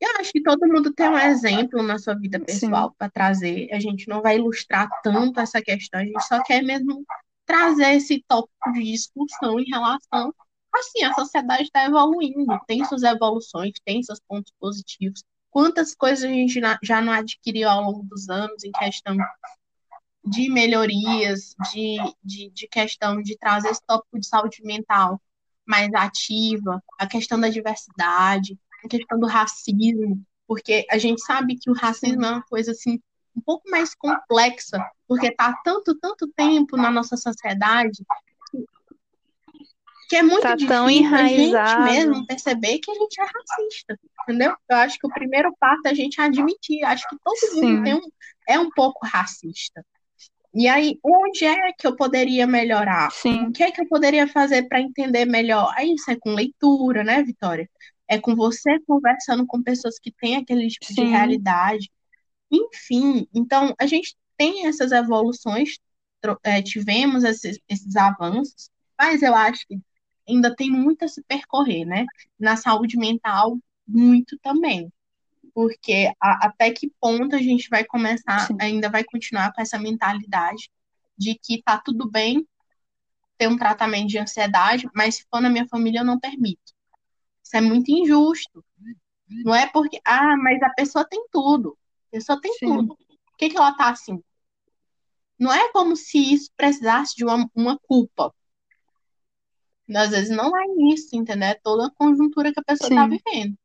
[0.00, 3.68] Eu acho que todo mundo tem um exemplo na sua vida pessoal para trazer.
[3.72, 7.04] A gente não vai ilustrar tanto essa questão, a gente só quer mesmo
[7.44, 10.34] trazer esse tópico de discussão em relação.
[10.74, 15.22] Assim, a sociedade está evoluindo, tem suas evoluções, tem seus pontos positivos.
[15.50, 19.16] Quantas coisas a gente já não adquiriu ao longo dos anos em questão
[20.24, 25.20] de melhorias, de, de, de questão de trazer esse tópico de saúde mental
[25.66, 31.70] mais ativa, a questão da diversidade, a questão do racismo, porque a gente sabe que
[31.70, 33.00] o racismo é uma coisa assim
[33.36, 38.04] um pouco mais complexa, porque está tanto, tanto tempo na nossa sociedade
[40.10, 43.98] que, é muito Tá tão difícil a gente mesmo perceber que a gente é racista,
[44.22, 44.54] entendeu?
[44.68, 47.62] Eu acho que o primeiro passo é a gente admitir, acho que todo Sim.
[47.62, 48.00] mundo tem um,
[48.48, 49.86] é um pouco racista.
[50.52, 53.08] E aí, onde é que eu poderia melhorar?
[53.08, 55.72] O Sim, que é que eu poderia fazer para entender melhor?
[55.76, 57.70] Aí isso é com leitura, né, Vitória?
[58.08, 61.88] É com você conversando com pessoas que têm aquele tipo de sim, realidade.
[62.50, 65.78] Enfim, então a gente tem essas evoluções,
[66.42, 68.68] é, tivemos esses, esses avanços,
[68.98, 69.78] mas eu acho que
[70.28, 72.06] ainda tem muito a se percorrer, né?
[72.38, 74.92] Na saúde mental, muito também.
[75.54, 78.56] Porque a- até que ponto a gente vai começar, sim.
[78.60, 80.70] ainda vai continuar com essa mentalidade
[81.18, 82.46] de que tá tudo bem
[83.38, 86.72] ter um tratamento de ansiedade, mas se for na minha família, eu não permito.
[87.44, 88.64] Isso é muito injusto.
[89.28, 91.78] Não é porque, ah, mas a pessoa tem tudo.
[92.08, 92.66] A pessoa tem Sim.
[92.66, 92.96] tudo.
[92.96, 94.22] Por que que ela tá assim?
[95.38, 98.32] Não é como se isso precisasse de uma, uma culpa.
[99.94, 101.48] Às vezes não é isso, entendeu?
[101.48, 103.18] É toda a conjuntura que a pessoa tá Sim.
[103.18, 103.58] vivendo.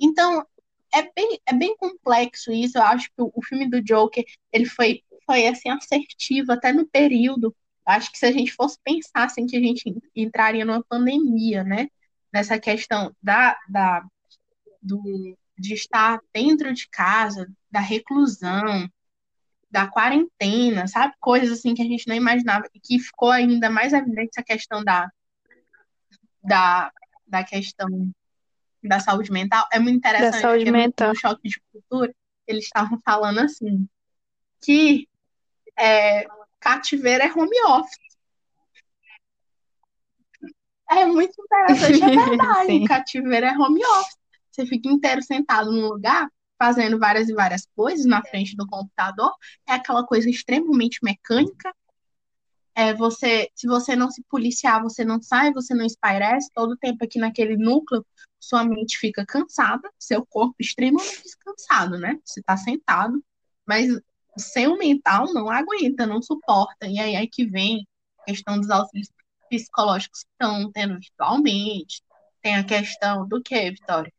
[0.00, 0.46] Então,
[0.94, 2.78] é bem, é bem complexo isso.
[2.78, 6.86] Eu acho que o, o filme do Joker, ele foi, foi assim, assertivo até no
[6.86, 7.54] período.
[7.86, 11.64] Eu acho que se a gente fosse pensar assim, que a gente entraria numa pandemia,
[11.64, 11.88] né?
[12.32, 14.04] Nessa questão da, da,
[14.82, 18.88] do, de estar dentro de casa, da reclusão,
[19.70, 21.14] da quarentena, sabe?
[21.20, 24.82] Coisas assim que a gente não imaginava e que ficou ainda mais evidente essa questão
[24.82, 25.10] da,
[26.48, 26.90] da,
[27.26, 27.88] da questão
[28.82, 29.66] da saúde mental.
[29.72, 31.08] É muito Da interessante saúde porque no, mental.
[31.08, 32.14] no choque de cultura
[32.46, 33.86] eles estavam falando assim
[34.62, 35.06] que
[35.78, 36.26] é,
[36.58, 38.08] cativeiro é home office.
[40.90, 42.84] É muito interessante, é verdade.
[42.86, 44.16] Cativeiro é home office.
[44.50, 49.32] Você fica inteiro sentado num lugar, fazendo várias e várias coisas na frente do computador.
[49.68, 51.72] É aquela coisa extremamente mecânica.
[52.78, 56.48] É você, se você não se policiar, você não sai, você não espairece.
[56.54, 58.06] Todo o tempo aqui naquele núcleo,
[58.38, 62.16] sua mente fica cansada, seu corpo extremamente descansado, né?
[62.24, 63.20] Você tá sentado,
[63.66, 64.00] mas o
[64.38, 66.86] seu mental não aguenta, não suporta.
[66.86, 67.84] E aí, aí que vem
[68.20, 69.08] a questão dos auxílios
[69.50, 72.00] psicológicos que estão tendo virtualmente.
[72.40, 74.12] Tem a questão do que, Vitória?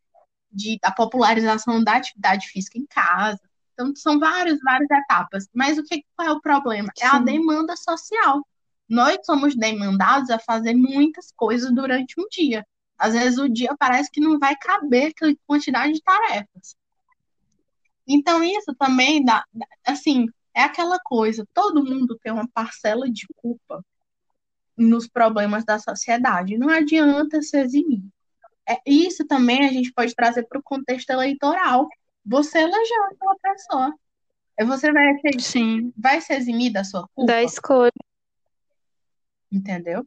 [0.52, 3.40] De, da popularização da atividade física em casa.
[3.80, 5.48] Então, são várias, várias etapas.
[5.54, 6.92] Mas o que qual é o problema?
[7.00, 8.46] É a demanda social.
[8.86, 12.66] Nós somos demandados a fazer muitas coisas durante um dia.
[12.98, 16.76] Às vezes o dia parece que não vai caber aquela quantidade de tarefas.
[18.06, 19.44] Então, isso também dá,
[19.86, 23.82] assim, é aquela coisa, todo mundo tem uma parcela de culpa
[24.76, 26.58] nos problemas da sociedade.
[26.58, 28.02] Não adianta se eximir.
[28.68, 31.88] É, isso também a gente pode trazer para o contexto eleitoral.
[32.24, 33.94] Você elegeu aquela pessoa.
[34.66, 35.92] Você vai ser, Sim.
[35.96, 37.32] vai se eximir da sua culpa?
[37.32, 37.92] Da escolha.
[39.50, 40.06] Entendeu?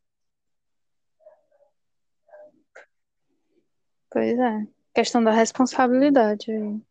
[4.12, 4.68] Pois é.
[4.94, 6.82] Questão da responsabilidade aí.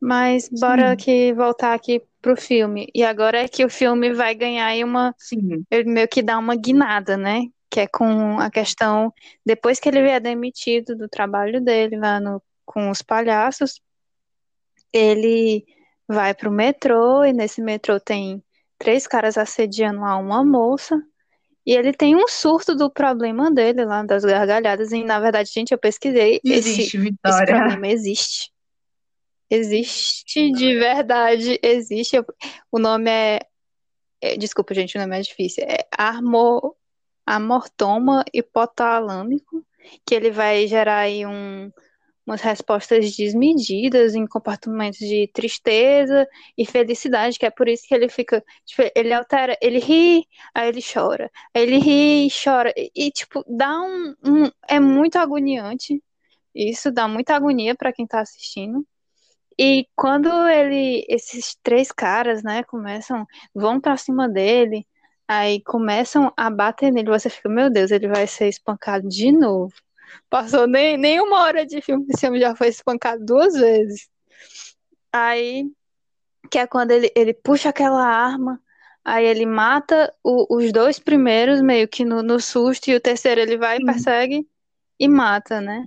[0.00, 0.92] Mas bora Sim.
[0.92, 2.88] aqui voltar aqui pro filme.
[2.94, 5.14] E agora é que o filme vai ganhar aí uma.
[5.18, 5.64] Sim.
[5.70, 7.42] Ele meio que dá uma guinada, né?
[7.68, 9.12] Que é com a questão.
[9.44, 12.40] Depois que ele é demitido do trabalho dele lá no,
[12.72, 13.80] com os palhaços,
[14.92, 15.64] ele
[16.08, 18.42] vai pro metrô e nesse metrô tem
[18.78, 21.00] três caras assediando lá uma moça.
[21.64, 24.90] E ele tem um surto do problema dele lá, das gargalhadas.
[24.90, 26.40] E na verdade, gente, eu pesquisei.
[26.44, 27.46] esse, Existe, esse Vitória.
[27.54, 28.50] problema existe.
[29.48, 32.16] Existe de verdade, existe.
[32.70, 33.40] O nome é,
[34.20, 35.62] é- desculpa, gente, o nome é difícil.
[35.64, 36.74] É armo,
[37.26, 39.64] amortoma hipotalâmico,
[40.06, 41.70] que ele vai gerar aí um,
[42.26, 48.08] umas respostas desmedidas em comportamentos de tristeza e felicidade, que é por isso que ele
[48.08, 53.10] fica, tipo, ele altera, ele ri, aí ele chora, aí ele ri e chora, e,
[53.10, 56.02] tipo, dá um, um, é muito agoniante.
[56.54, 58.86] Isso dá muita agonia para quem tá assistindo.
[59.58, 64.86] E quando ele, esses três caras, né, começam, vão pra cima dele,
[65.28, 69.72] aí começam a bater nele, você fica, meu Deus, ele vai ser espancado de novo.
[70.30, 74.08] Passou nem, nem uma hora de filme, esse homem já foi espancado duas vezes.
[75.12, 75.66] Aí,
[76.50, 78.60] que é quando ele, ele puxa aquela arma,
[79.04, 83.40] aí ele mata o- os dois primeiros, meio que no, no susto, e o terceiro
[83.40, 84.46] ele vai e persegue
[84.98, 85.84] e mata, né?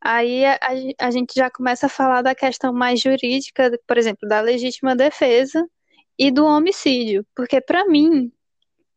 [0.00, 0.58] Aí a,
[1.00, 5.66] a- gente já começa a falar da questão mais jurídica, por exemplo, da legítima defesa
[6.18, 7.26] e do homicídio.
[7.34, 8.32] Porque, para mim,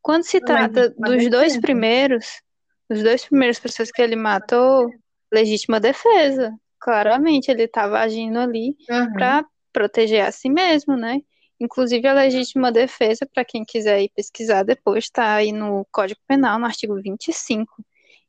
[0.01, 2.41] quando se trata dos dois primeiros,
[2.89, 4.89] os dois primeiros pessoas que ele matou,
[5.31, 6.53] legítima defesa.
[6.79, 9.13] Claramente, ele estava agindo ali Uhum.
[9.13, 11.21] para proteger a si mesmo, né?
[11.59, 16.59] Inclusive, a legítima defesa, para quem quiser ir pesquisar depois, está aí no Código Penal,
[16.59, 17.83] no artigo 25.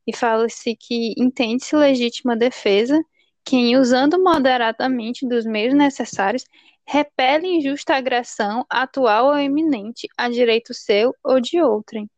[0.06, 3.02] E fala-se que entende-se legítima defesa
[3.44, 6.44] quem, usando moderadamente dos meios necessários,
[6.86, 12.08] repele injusta agressão atual ou eminente a direito seu ou de outrem.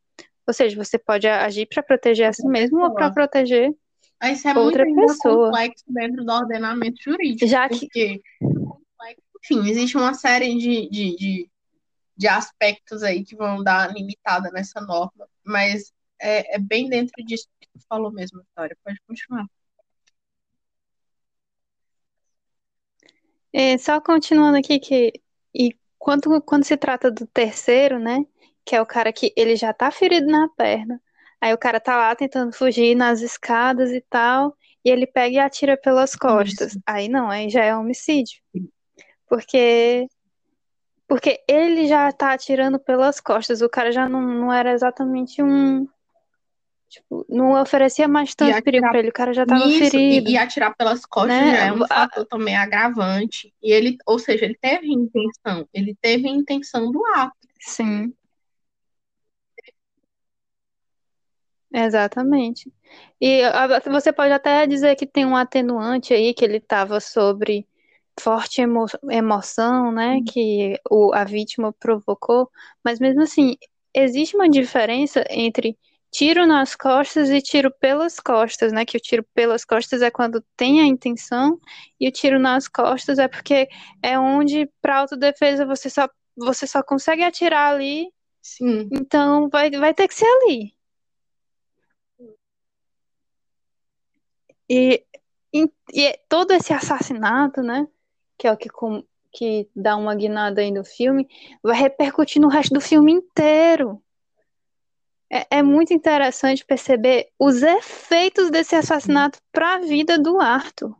[0.47, 3.75] Ou seja, você pode agir para proteger a si mesmo ou para proteger
[4.19, 5.47] Aí Isso é outra muito pessoa.
[5.51, 8.23] complexo dentro do ordenamento jurídico, Já que porque,
[9.45, 11.51] enfim, existe uma série de, de, de,
[12.17, 17.47] de aspectos aí que vão dar limitada nessa norma, mas é, é bem dentro disso
[17.61, 18.77] que tu falou mesmo, Vitória.
[18.83, 19.47] Pode continuar.
[23.53, 25.13] É, só continuando aqui que
[25.55, 28.25] e quando, quando se trata do terceiro, né,
[28.67, 31.01] que é o cara que ele já tá ferido na perna,
[31.41, 35.39] aí o cara tá lá tentando fugir nas escadas e tal, e ele pega e
[35.39, 36.73] atira pelas costas.
[36.73, 36.81] Isso.
[36.85, 38.41] Aí não, aí já é homicídio.
[39.29, 40.09] Porque
[41.09, 45.87] porque ele já tá atirando pelas costas, o cara já não, não era exatamente um
[46.89, 50.29] tipo, não oferecia mais tanto perigo atirar pra ele, o cara já tava Isso, ferido,
[50.29, 51.57] e, e atirar pelas costas né?
[51.57, 53.55] já é um A- fator também agravante.
[53.63, 57.37] E ele, ou seja, ele teve intenção, ele teve a intenção do ato.
[57.61, 58.13] Sim.
[61.79, 62.73] Exatamente.
[63.21, 67.67] E a- você pode até dizer que tem um atenuante aí, que ele estava sobre
[68.19, 72.51] forte emo- emoção, né, que o, a vítima provocou,
[72.85, 73.57] mas mesmo assim,
[73.95, 75.79] existe uma diferença entre
[76.11, 80.43] tiro nas costas e tiro pelas costas, né, que o tiro pelas costas é quando
[80.57, 81.61] tem a intenção
[82.01, 83.69] e o tiro nas costas é porque
[84.03, 88.09] é onde, para autodefesa, você só, você só consegue atirar ali,
[88.43, 90.76] Sim, então vai, vai ter que ser ali.
[94.69, 95.05] E,
[95.53, 97.87] e, e todo esse assassinato, né,
[98.39, 101.29] que é o que, com, que dá uma guinada aí no filme,
[101.63, 104.03] vai repercutir no resto do filme inteiro.
[105.31, 110.97] É, é muito interessante perceber os efeitos desse assassinato para a vida do Arthur.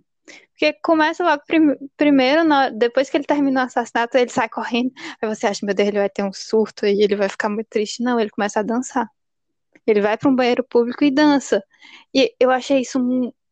[0.51, 4.91] Porque começa logo prim- primeiro, na- depois que ele termina o assassinato, ele sai correndo.
[5.21, 7.69] Aí você acha, meu Deus, ele vai ter um surto e ele vai ficar muito
[7.69, 8.03] triste.
[8.03, 9.07] Não, ele começa a dançar.
[9.87, 11.63] Ele vai para um banheiro público e dança.
[12.15, 12.99] E eu achei isso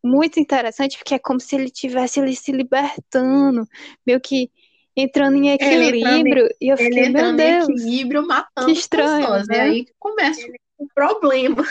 [0.05, 3.67] muito interessante, porque é como se ele tivesse ali se libertando,
[4.07, 4.51] meio que
[4.97, 6.49] entrando em Ele entrando equilíbrio.
[6.61, 9.47] E eu ele fiquei, meu entrando em Deus, equilíbrio, matando que estranho, pessoas.
[9.47, 9.61] E né?
[9.61, 10.47] aí que começa
[10.79, 11.65] o problema.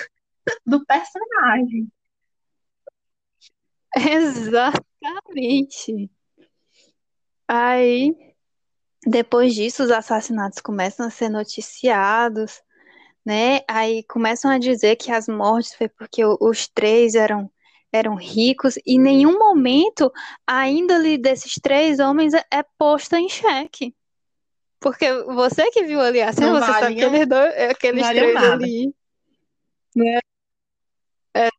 [0.65, 1.87] do personagem.
[3.95, 6.09] Exatamente.
[7.47, 8.15] Aí,
[9.05, 12.61] depois disso, os assassinatos começam a ser noticiados,
[13.25, 13.61] né?
[13.67, 17.49] Aí começam a dizer que as mortes foi porque os três eram
[17.93, 20.11] eram ricos e em nenhum momento
[20.47, 23.95] a índole desses três homens é, é posta em xeque.
[24.79, 28.01] Porque você que viu ali a cena, Não você sabe que valiam- eles dois, aqueles
[28.01, 28.63] valiam três nada.
[28.65, 28.95] ali,
[29.95, 30.19] né?
[31.35, 31.49] É,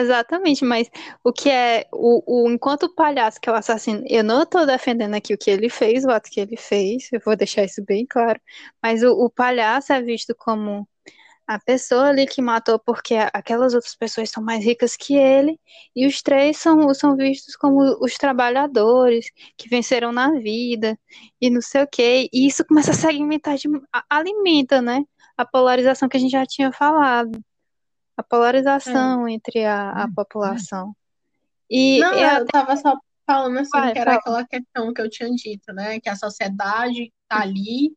[0.00, 0.90] exatamente, mas
[1.24, 4.66] o que é o, o enquanto o palhaço que é o assassino, eu não estou
[4.66, 7.82] defendendo aqui o que ele fez, o ato que ele fez, eu vou deixar isso
[7.82, 8.38] bem claro,
[8.82, 10.86] mas o, o palhaço é visto como
[11.48, 15.58] a pessoa ali que matou porque aquelas outras pessoas são mais ricas que ele,
[15.96, 20.98] e os três são, são vistos como os trabalhadores que venceram na vida,
[21.40, 25.02] e não sei o quê, e isso começa a segmentar, de, a- alimenta, né,
[25.38, 27.40] a polarização que a gente já tinha falado,
[28.14, 30.94] a polarização entre a, a população.
[31.70, 32.94] E Não, é eu tava só
[33.26, 34.20] falando assim, Vai, que era fala.
[34.20, 36.00] aquela questão que eu tinha dito, né?
[36.00, 37.94] Que a sociedade tá ali.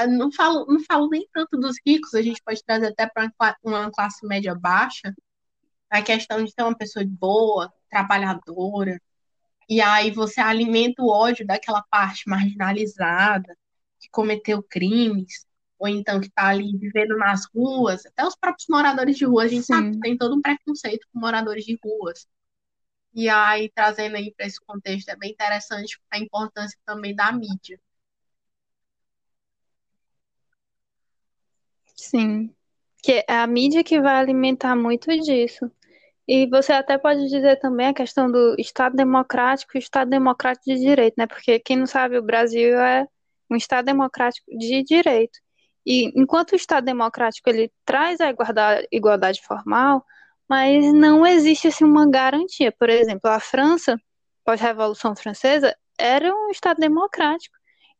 [0.00, 3.30] Eu Não falo, não falo nem tanto dos ricos, a gente pode trazer até para
[3.64, 5.14] uma classe média baixa,
[5.90, 9.00] a questão de ser uma pessoa boa, trabalhadora,
[9.68, 13.56] e aí você alimenta o ódio daquela parte marginalizada,
[14.00, 15.46] que cometeu crimes,
[15.78, 19.48] ou então que tá ali vivendo nas ruas, até os próprios moradores de rua, a
[19.48, 19.92] gente sabe Sim.
[19.92, 22.26] que tem todo um preconceito com moradores de ruas.
[23.14, 27.80] E aí, trazendo aí para esse contexto, é bem interessante a importância também da mídia.
[31.98, 32.54] Sim,
[33.02, 35.70] que é a mídia que vai alimentar muito disso.
[36.28, 40.76] E você até pode dizer também a questão do Estado democrático e Estado democrático de
[40.78, 41.26] direito, né?
[41.26, 43.06] Porque quem não sabe, o Brasil é
[43.50, 45.38] um Estado democrático de direito.
[45.86, 48.32] E enquanto o Estado democrático ele traz a
[48.92, 50.04] igualdade, formal,
[50.48, 52.70] mas não existe assim uma garantia.
[52.72, 54.00] Por exemplo, a França,
[54.44, 57.57] pós-Revolução Francesa, era um Estado democrático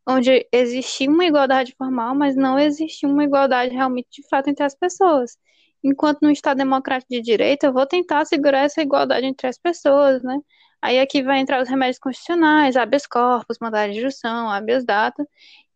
[0.08, 4.74] onde existia uma igualdade formal, mas não existia uma igualdade realmente de fato entre as
[4.74, 5.36] pessoas.
[5.84, 10.22] Enquanto no Estado democrático de direito, eu vou tentar segurar essa igualdade entre as pessoas,
[10.22, 10.38] né?
[10.80, 15.26] Aí aqui vai entrar os remédios constitucionais, habeas corpus, mandado de instrução, habeas data.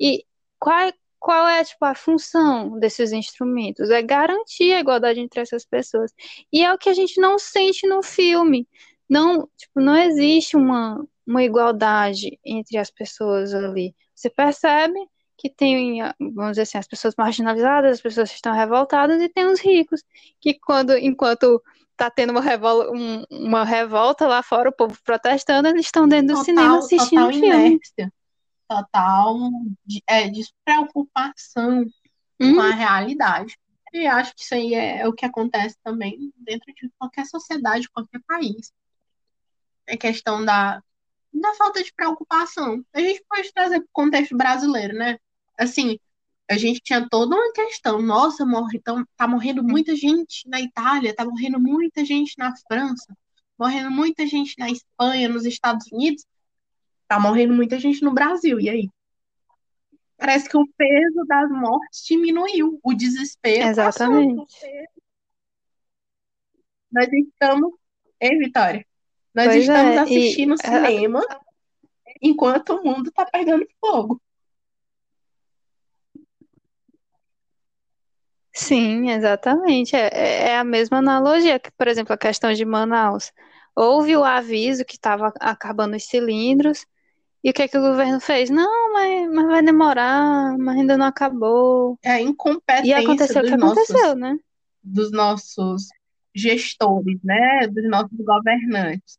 [0.01, 0.25] E
[0.59, 3.91] qual, qual é, tipo, a função desses instrumentos?
[3.91, 6.13] É garantir a igualdade entre essas pessoas.
[6.53, 8.67] E é o que a gente não sente no filme.
[9.09, 13.95] Não, tipo, não existe uma, uma igualdade entre as pessoas ali.
[14.23, 15.01] Você percebe
[15.37, 19.47] que tem, vamos dizer assim, as pessoas marginalizadas, as pessoas que estão revoltadas e tem
[19.47, 20.01] os ricos,
[20.41, 21.61] que quando, enquanto
[21.97, 26.29] tá tendo uma, revol um, uma revolta lá fora, o povo protestando, eles estão dentro
[26.29, 27.65] do Total, cinema assistindo total o filme.
[27.65, 28.13] inércia,
[28.69, 29.37] total
[30.07, 31.85] é, despreocupação
[32.39, 33.59] com Hum, a realidade.
[33.93, 37.91] E acho que isso aí é, é o que acontece também dentro de qualquer sociedade,
[37.91, 38.73] qualquer país.
[39.87, 40.81] É questão da,
[41.33, 42.85] da falta de preocupação.
[42.93, 45.19] A gente pode trazer para o contexto brasileiro, né?
[45.59, 45.99] Assim,
[46.51, 48.01] a gente tinha toda uma questão.
[48.03, 53.17] Nossa, morre, então, tá morrendo muita gente na Itália, tá morrendo muita gente na França,
[53.59, 56.25] morrendo muita gente na Espanha, nos Estados Unidos,
[57.09, 58.61] tá morrendo muita gente no Brasil.
[58.61, 58.89] E aí?
[60.17, 64.07] Parece que o peso das mortes diminuiu, o desespero passou.
[64.07, 64.55] exatamente.
[66.93, 67.73] Nós estamos.
[68.21, 68.87] Ei, Vitória?
[69.35, 71.27] Nós Pois estamos é, e assistindo a- cinema
[72.21, 74.21] enquanto o mundo tá pegando fogo.
[78.55, 79.97] Sim, exatamente.
[79.97, 83.33] É, é é a mesma analogia que, por exemplo, a questão de Manaus.
[83.75, 86.85] Houve o aviso que estava acabando os cilindros,
[87.43, 88.51] e o que que o governo fez?
[88.51, 91.99] Não, mas, mas vai demorar, mas ainda não acabou.
[92.03, 94.37] É a E incompetência aconteceu o que aconteceu, nossos, né?
[94.83, 95.89] dos nossos
[96.35, 97.67] gestores, né?
[97.69, 99.19] Dos nossos governantes.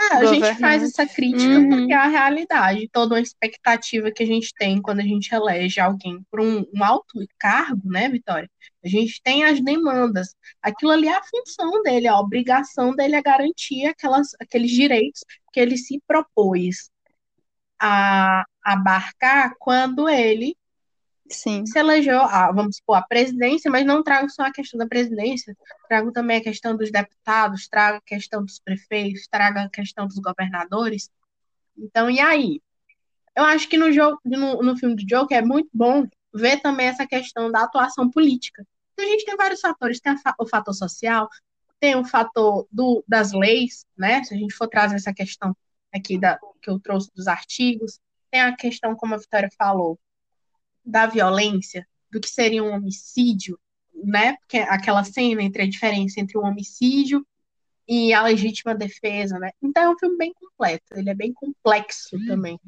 [0.00, 1.68] É, a gente faz essa crítica Uhum.
[1.68, 5.78] porque é a realidade, toda uma expectativa que a gente tem quando a gente elege
[5.78, 8.50] alguém por um, um alto cargo, né, Vitória?
[8.82, 10.34] A gente tem as demandas.
[10.62, 15.22] Aquilo ali é a função dele, a obrigação dele é garantir aquelas, aqueles direitos
[15.52, 16.90] que ele se propôs
[17.78, 20.56] a abarcar quando ele
[21.32, 24.86] Sim, se elegeu, a, vamos supor, a presidência, mas não trago só a questão da
[24.86, 25.56] presidência,
[25.88, 30.18] trago também a questão dos deputados, trago a questão dos prefeitos, trago a questão dos
[30.18, 31.08] governadores.
[31.78, 32.60] Então, e aí?
[33.36, 36.86] Eu acho que no jogo, no, no filme do Joker é muito bom ver também
[36.88, 38.66] essa questão da atuação política.
[38.98, 41.28] A gente tem vários fatores, tem o fator social,
[41.78, 44.22] tem o fator do, das leis, né?
[44.24, 45.56] Se a gente for trazer essa questão
[45.94, 48.00] aqui da, que eu trouxe dos artigos,
[48.30, 49.98] tem a questão, como a Vitória falou,
[50.84, 53.58] da violência, do que seria um homicídio,
[53.94, 54.36] né?
[54.38, 57.26] Porque aquela cena entre a diferença entre o homicídio
[57.88, 59.50] e a legítima defesa, né?
[59.62, 62.58] Então é um filme bem completo, ele é bem complexo também.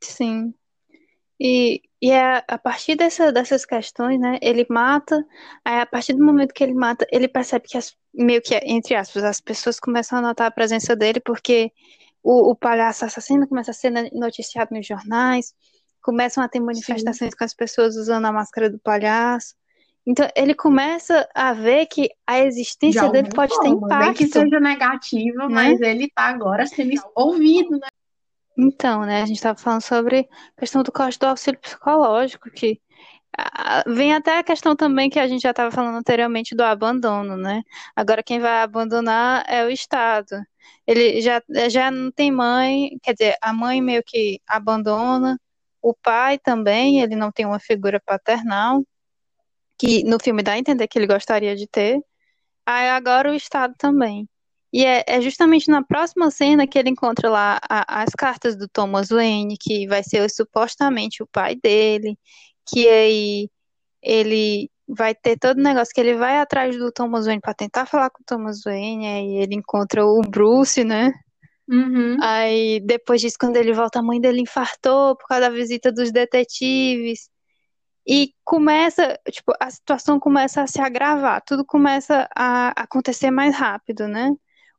[0.00, 0.54] Sim.
[1.40, 4.38] E, e é a partir dessa, dessas questões, né?
[4.40, 5.24] Ele mata,
[5.64, 8.94] aí a partir do momento que ele mata, ele percebe que as, meio que, entre
[8.94, 11.72] aspas, as pessoas começam a notar a presença dele porque
[12.22, 15.54] o, o palhaço assassino começa a ser noticiado nos jornais,
[16.00, 17.36] começam a ter manifestações Sim.
[17.36, 19.54] com as pessoas usando a máscara do palhaço.
[20.04, 24.04] Então ele começa a ver que a existência dele pode ter impacto.
[24.04, 25.54] Nem que seja negativa, né?
[25.54, 27.88] mas ele está agora sendo ouvido, né?
[28.58, 32.80] Então, né, a gente estava falando sobre a questão do custo do auxílio psicológico, que
[33.86, 37.62] vem até a questão também que a gente já estava falando anteriormente do abandono, né?
[37.96, 40.36] Agora quem vai abandonar é o Estado.
[40.86, 45.38] Ele já, já não tem mãe, quer dizer, a mãe meio que abandona,
[45.80, 48.84] o pai também, ele não tem uma figura paternal,
[49.78, 52.00] que no filme dá a entender que ele gostaria de ter.
[52.66, 54.28] Aí agora o Estado também.
[54.72, 58.66] E é, é, justamente na próxima cena que ele encontra lá a, as cartas do
[58.68, 62.18] Thomas Wayne, que vai ser supostamente o pai dele,
[62.66, 63.48] que aí
[64.02, 67.86] ele vai ter todo o negócio que ele vai atrás do Thomas Wayne para tentar
[67.86, 71.12] falar com o Thomas Wayne, aí ele encontra o Bruce, né?
[71.68, 72.16] Uhum.
[72.20, 76.12] Aí depois disso, quando ele volta, a mãe dele infartou por causa da visita dos
[76.12, 77.30] detetives.
[78.06, 84.08] E começa, tipo, a situação começa a se agravar, tudo começa a acontecer mais rápido,
[84.08, 84.32] né?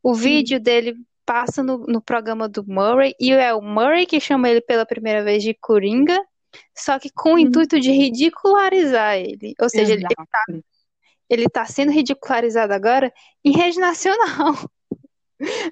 [0.03, 4.49] O vídeo dele passa no, no programa do Murray e é o Murray que chama
[4.49, 6.21] ele pela primeira vez de Coringa,
[6.75, 9.53] só que com o intuito de ridicularizar ele.
[9.59, 10.45] Ou seja, ele, ele, tá,
[11.29, 13.11] ele tá sendo ridicularizado agora
[13.43, 14.55] em rede nacional.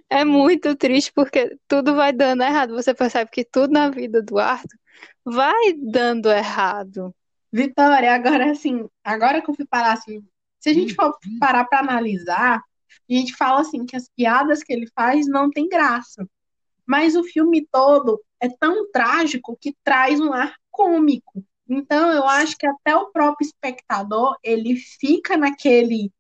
[0.10, 2.74] É muito triste porque tudo vai dando errado.
[2.74, 4.78] Você percebe que tudo na vida do Arthur
[5.24, 7.16] vai dando errado.
[7.54, 10.26] Vitória, agora assim, agora que eu fui parar assim,
[10.60, 14.72] se a gente for parar para analisar, a gente fala assim que as piadas que
[14.72, 16.28] ele faz não tem graça.
[16.86, 21.44] Mas o filme todo é tão trágico que traz um ar cômico.
[21.70, 26.12] Então eu acho que até o próprio espectador, ele fica naquele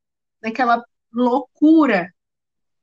[0.41, 0.83] naquela
[1.13, 2.11] loucura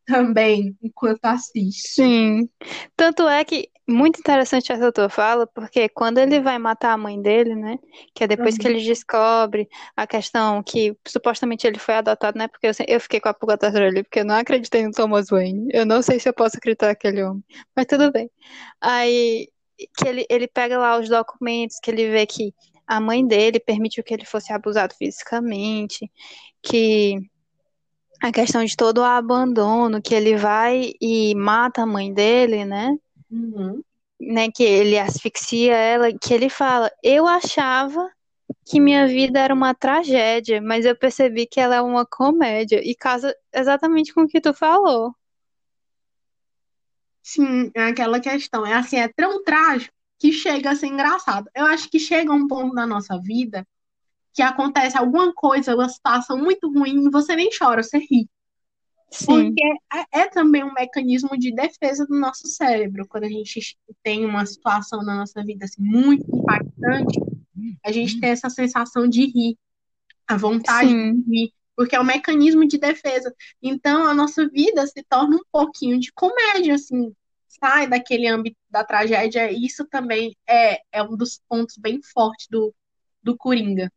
[0.07, 1.89] também enquanto assiste.
[1.89, 2.49] Sim.
[2.97, 7.21] Tanto é que muito interessante essa tua fala, porque quando ele vai matar a mãe
[7.21, 7.79] dele, né?
[8.15, 8.61] Que é depois uhum.
[8.61, 12.49] que ele descobre a questão que supostamente ele foi adotado, né?
[12.49, 15.29] Porque eu, eu fiquei com a pulga atrás dele, porque eu não acreditei no Thomas
[15.29, 15.69] Wayne.
[15.73, 18.31] Eu não sei se eu posso acreditar naquele homem, mas tudo bem.
[18.81, 19.49] Aí
[19.97, 22.55] que ele, ele pega lá os documentos, que ele vê que
[22.87, 26.11] a mãe dele permitiu que ele fosse abusado fisicamente,
[26.63, 27.19] que
[28.21, 32.97] a questão de todo o abandono, que ele vai e mata a mãe dele, né?
[33.31, 33.83] Uhum.
[34.21, 38.11] Né, que ele asfixia ela, que ele fala, eu achava
[38.67, 42.97] que minha vida era uma tragédia, mas eu percebi que ela é uma comédia, e
[42.97, 45.15] casa exatamente com o que tu falou.
[47.29, 51.51] Sim, é aquela questão, é assim, é tão trágico que chega a ser engraçado.
[51.55, 53.69] Eu acho que chega um ponto na nossa vida
[54.33, 58.31] que acontece alguma coisa, uma situação muito ruim, e você nem chora, você ri.
[59.11, 59.27] Sim.
[59.27, 63.07] Porque é, é, também um mecanismo de defesa do nosso cérebro.
[63.07, 67.21] Quando a gente tem uma situação na nossa vida assim, muito impactante,
[67.85, 69.59] a gente tem essa sensação de rir,
[70.27, 71.21] a vontade Sim.
[71.21, 73.33] de rir, porque é um mecanismo de defesa.
[73.63, 77.15] Então a nossa vida se torna um pouquinho de comédia, assim,
[77.47, 79.53] sai daquele âmbito da tragédia.
[79.53, 82.75] Isso também é, é um dos pontos bem fortes do,
[83.23, 83.93] do Coringa.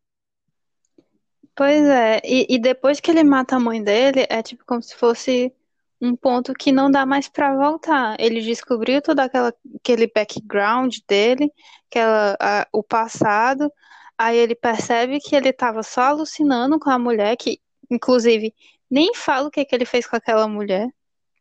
[1.55, 4.95] Pois é, e, e depois que ele mata a mãe dele, é tipo como se
[4.95, 5.51] fosse
[5.99, 8.15] um ponto que não dá mais para voltar.
[8.19, 11.51] Ele descobriu todo aquela, aquele background dele,
[11.89, 13.73] aquela, a, o passado,
[14.15, 17.59] aí ele percebe que ele estava só alucinando com a mulher, que
[17.91, 18.53] inclusive
[18.89, 20.89] nem fala o que, que ele fez com aquela mulher.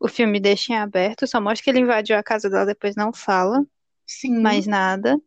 [0.00, 3.12] O filme deixa em aberto, só mostra que ele invadiu a casa dela, depois não
[3.12, 3.64] fala
[4.06, 4.40] Sim.
[4.40, 5.20] mais nada.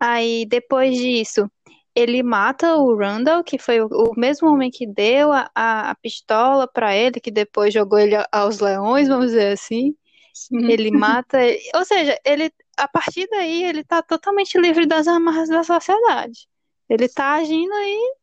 [0.00, 1.48] Aí depois disso,
[1.94, 5.94] ele mata o Randall, que foi o, o mesmo homem que deu a, a, a
[5.94, 9.94] pistola para ele, que depois jogou ele aos leões, vamos dizer assim.
[10.34, 10.68] Sim.
[10.68, 11.38] Ele mata,
[11.76, 16.48] ou seja, ele a partir daí ele tá totalmente livre das amarras da sociedade.
[16.88, 18.14] Ele tá agindo aí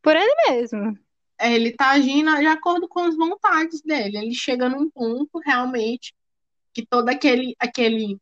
[0.00, 0.96] por ele mesmo.
[1.40, 4.18] É, ele tá agindo de acordo com as vontades dele.
[4.18, 6.14] Ele chega num ponto realmente
[6.72, 8.20] que todo aquele aquele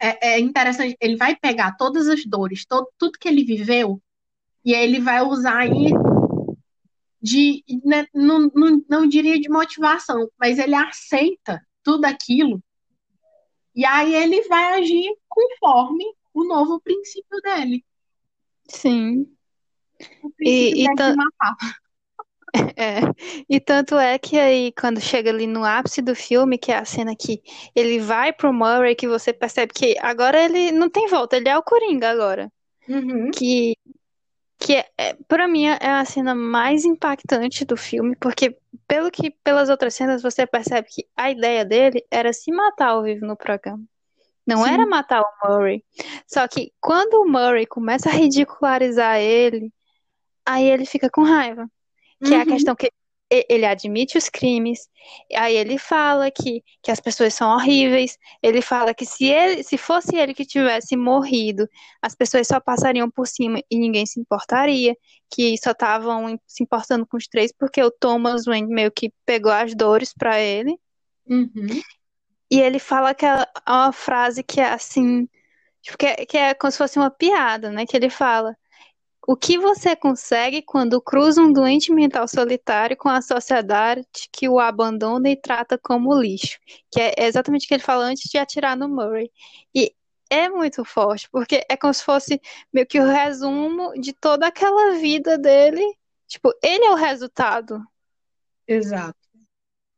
[0.00, 4.00] é, é interessante, ele vai pegar todas as dores, todo, tudo que ele viveu,
[4.64, 6.56] e aí ele vai usar isso
[7.20, 12.62] de, né, não, não, não diria de motivação, mas ele aceita tudo aquilo,
[13.74, 17.84] e aí ele vai agir conforme o novo princípio dele.
[18.68, 19.26] Sim.
[20.22, 21.56] O princípio E, e, matar.
[22.76, 23.00] é,
[23.48, 26.84] e tanto é que aí, quando chega ali no ápice do filme, que é a
[26.84, 27.42] cena que
[27.74, 31.56] ele vai pro Murray, que você percebe que agora ele não tem volta, ele é
[31.56, 32.50] o Coringa agora.
[32.88, 33.30] Uhum.
[33.30, 33.76] Que,
[34.58, 38.56] que é, é, para mim é a cena mais impactante do filme, porque
[38.86, 43.02] pelo que pelas outras cenas você percebe que a ideia dele era se matar ao
[43.02, 43.82] vivo no programa.
[44.46, 44.72] Não Sim.
[44.72, 45.84] era matar o Murray.
[46.26, 49.70] Só que quando o Murray começa a ridicularizar ele,
[50.46, 51.68] aí ele fica com raiva.
[52.22, 52.46] Que é a Uhum.
[52.46, 52.90] questão que
[53.30, 54.88] ele admite os crimes,
[55.34, 59.76] aí ele fala que, que as pessoas são horríveis, ele fala que se ele, se
[59.76, 61.68] fosse ele que tivesse morrido,
[62.00, 64.96] as pessoas só passariam por cima e ninguém se importaria,
[65.30, 69.52] que só estavam se importando com os três porque o Thomas Wayne meio que pegou
[69.52, 70.78] as dores pra ele.
[71.26, 71.82] Uhum.
[72.50, 75.28] E ele fala que é uma frase que é assim,
[75.82, 77.86] tipo, que é, que é como se fosse uma piada, né?
[77.86, 78.56] Que ele fala:
[79.30, 84.02] O que você consegue quando cruza um doente mental solitário com a sociedade
[84.32, 86.58] que o abandona e trata como lixo?
[86.90, 89.30] Que é exatamente o que ele fala antes de atirar no Murray.
[89.74, 89.94] E
[90.30, 92.40] é muito forte, porque é como se fosse
[92.72, 95.84] meio que o resumo de toda aquela vida dele.
[96.26, 97.84] Tipo, ele é o resultado.
[98.66, 99.28] Exato.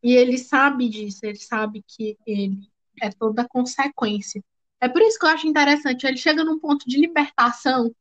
[0.03, 2.68] E ele sabe disso, ele sabe que ele
[3.01, 4.43] é toda consequência.
[4.81, 6.05] É por isso que eu acho interessante.
[6.05, 7.95] Ele chega num ponto de libertação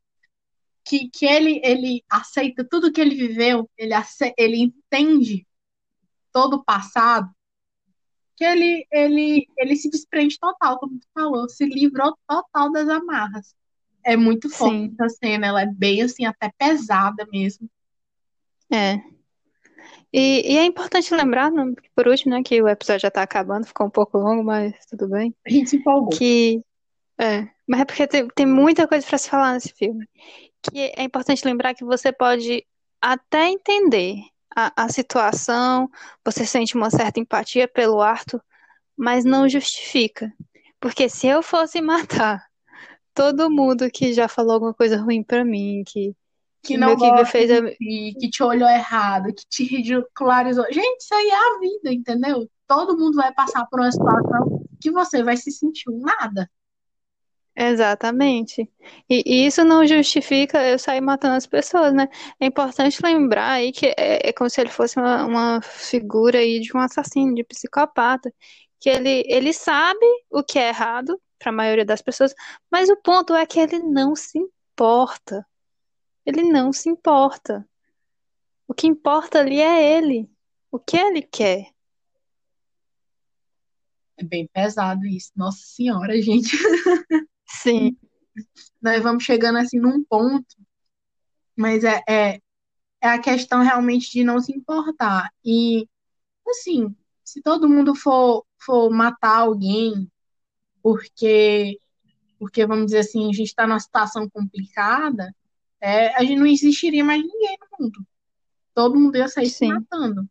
[0.90, 5.46] que, que ele, ele aceita tudo que ele viveu, ele, ace- ele entende
[6.34, 7.30] todo o passado,
[8.36, 13.54] que ele, ele, ele se desprende total, como tu falou, se livrou total das amarras.
[14.04, 14.96] É muito forte Sim.
[14.98, 17.70] essa cena, ela é bem assim, até pesada mesmo.
[18.72, 19.02] É.
[20.12, 23.68] E, e é importante lembrar, não- por último, né, que o episódio já tá acabando,
[23.68, 25.36] ficou um pouco longo, mas tudo bem.
[25.46, 26.10] A gente se empolgou.
[26.10, 26.64] Que
[27.20, 30.08] é, mas é porque tem, tem muita coisa pra se falar nesse filme.
[30.62, 32.66] Que é importante lembrar que você pode
[33.02, 34.22] até entender
[34.56, 35.90] a, a situação,
[36.24, 38.42] você sente uma certa empatia pelo Arthur,
[38.98, 40.34] mas não justifica.
[40.80, 42.46] Porque se eu fosse matar
[43.14, 46.16] todo mundo que já falou alguma coisa ruim pra mim, que,
[46.64, 50.66] que que não gosta fez a, ti, que te olhou errado, que te ridicularizou.
[50.72, 52.50] Gente, isso aí é a vida, entendeu?
[52.68, 56.50] Todo mundo vai passar por uma situação que você vai se sentir um nada.
[57.62, 58.72] Exatamente.
[59.10, 62.08] E, e isso não justifica eu sair matando as pessoas, né?
[62.40, 66.62] É importante lembrar aí que é, é como se ele fosse uma, uma figura aí
[66.62, 68.34] de um assassino, de psicopata,
[68.80, 72.34] que ele, ele sabe o que é errado para a maioria das pessoas,
[72.72, 75.46] mas o ponto é que ele não se importa.
[76.26, 77.68] Ele não se importa.
[78.70, 80.32] O que importa ali é ele.
[80.72, 81.68] O que ele quer.
[84.16, 85.32] É bem pesado isso.
[85.36, 86.56] Nossa Senhora, gente.
[87.50, 87.98] Sim,
[88.82, 90.56] Nós vamos chegando assim num ponto,
[91.56, 92.42] mas é, é,
[93.02, 95.32] é a questão realmente de não se importar.
[95.44, 95.88] E,
[96.48, 100.10] assim, se todo mundo for, for matar alguém
[100.82, 101.80] porque,
[102.40, 105.36] porque, vamos dizer assim, a gente está numa situação complicada,
[105.82, 108.08] é, a gente não existiria mais ninguém no mundo.
[108.74, 110.30] Todo mundo ia sair se sim, matando.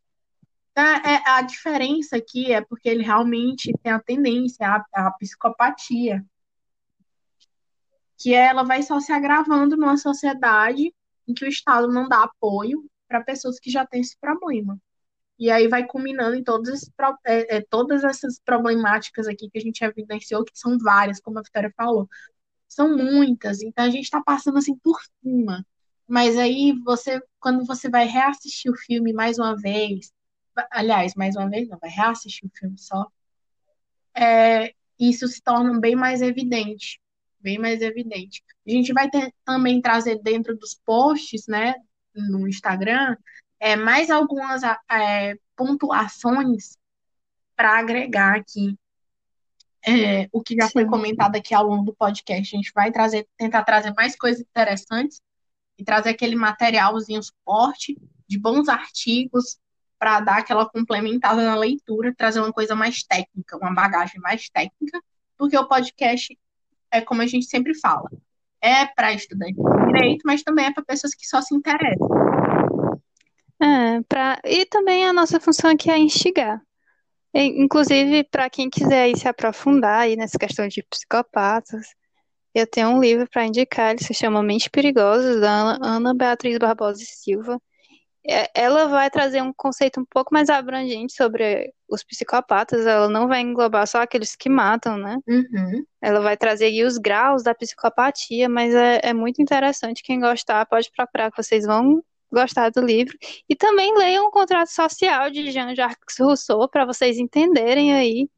[0.72, 6.24] Então, é, a diferença aqui é porque ele realmente tem a tendência à, à psicopatia,
[8.18, 10.94] que ela vai só se agravando numa sociedade
[11.26, 14.78] em que o Estado não dá apoio para pessoas que já têm esse problema.
[15.38, 16.42] E aí vai culminando em
[16.96, 21.38] pro- é, é, todas essas problemáticas aqui que a gente evidenciou, que são várias, como
[21.38, 22.08] a Vitória falou.
[22.68, 25.66] São muitas, então a gente está passando assim por cima.
[26.08, 30.12] Mas aí você, quando você vai reassistir o filme mais uma vez,
[30.72, 33.06] aliás, mais uma vez não, vai reassistir o filme só,
[34.16, 37.00] é, isso se torna bem mais evidente,
[37.40, 38.42] bem mais evidente.
[38.66, 41.74] A gente vai ter- também trazer dentro dos posts, né,
[42.14, 43.16] no Instagram,
[43.60, 46.76] é, mais algumas é, pontuações
[47.56, 48.76] para agregar aqui
[49.86, 50.90] é, o que já foi sim.
[50.90, 52.54] comentado aqui ao longo do podcast.
[52.54, 55.20] A gente vai trazer, tentar trazer mais coisas interessantes
[55.78, 59.58] e trazer aquele materialzinho suporte de bons artigos
[59.98, 65.00] para dar aquela complementada na leitura, trazer uma coisa mais técnica, uma bagagem mais técnica,
[65.36, 66.36] porque o podcast
[66.92, 68.08] é como a gente sempre fala,
[68.60, 72.08] é para estudantes de direito, mas também é para pessoas que só se interessam.
[73.60, 74.38] É, pra...
[74.44, 76.60] E também a nossa função aqui é instigar.
[77.34, 81.86] Inclusive, para quem quiser se aprofundar aí nessa questão de psicopatas,
[82.54, 86.58] eu tenho um livro para indicar, ele se chama Mentes Perigosas, da Ana, Ana Beatriz
[86.58, 87.60] Barbosa e Silva.
[88.28, 92.86] É, ela vai trazer um conceito um pouco mais abrangente sobre os psicopatas.
[92.86, 95.18] Ela não vai englobar só aqueles que matam, né?
[95.26, 95.84] Uhum.
[96.02, 100.02] Ela vai trazer aí os graus da psicopatia, mas é, é muito interessante.
[100.02, 103.16] Quem gostar pode procurar, que vocês vão gostar do livro.
[103.48, 108.28] E também leiam o Contrato Social de Jean-Jacques Rousseau para vocês entenderem aí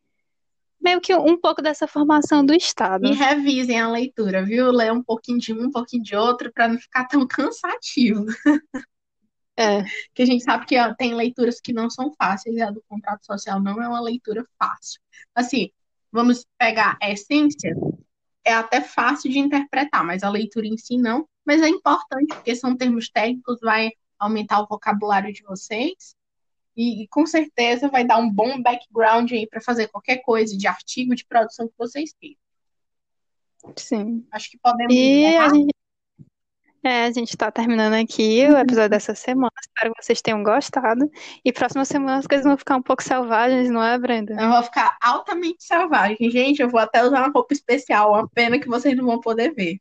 [0.81, 3.07] meio que um pouco dessa formação do Estado.
[3.07, 4.71] E revisem a leitura, viu?
[4.71, 8.25] Leia um pouquinho de um, um pouquinho de outro, para não ficar tão cansativo.
[9.61, 9.85] É.
[10.15, 12.83] Que a gente sabe que ó, tem leituras que não são fáceis, e a do
[12.89, 14.99] contrato social não é uma leitura fácil.
[15.35, 15.71] Assim,
[16.11, 17.75] vamos pegar a essência,
[18.43, 21.29] é até fácil de interpretar, mas a leitura em si não.
[21.45, 26.15] Mas é importante, porque são termos técnicos, vai aumentar o vocabulário de vocês.
[26.75, 30.67] E, e com certeza vai dar um bom background aí para fazer qualquer coisa de
[30.67, 32.39] artigo de produção que vocês queiram.
[33.77, 34.25] Sim.
[34.31, 34.95] Acho que podemos.
[34.95, 35.55] E a encerrar.
[35.55, 35.75] gente,
[36.83, 39.51] é, a gente tá terminando aqui o episódio dessa semana.
[39.61, 41.11] Espero que vocês tenham gostado.
[41.45, 44.35] E próxima semana as coisas vão ficar um pouco selvagens, não é, Brenda?
[44.41, 46.31] Eu vou ficar altamente selvagem.
[46.31, 48.13] Gente, eu vou até usar uma roupa especial.
[48.13, 49.79] Uma pena que vocês não vão poder ver.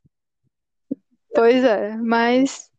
[1.33, 2.69] Pois é, mas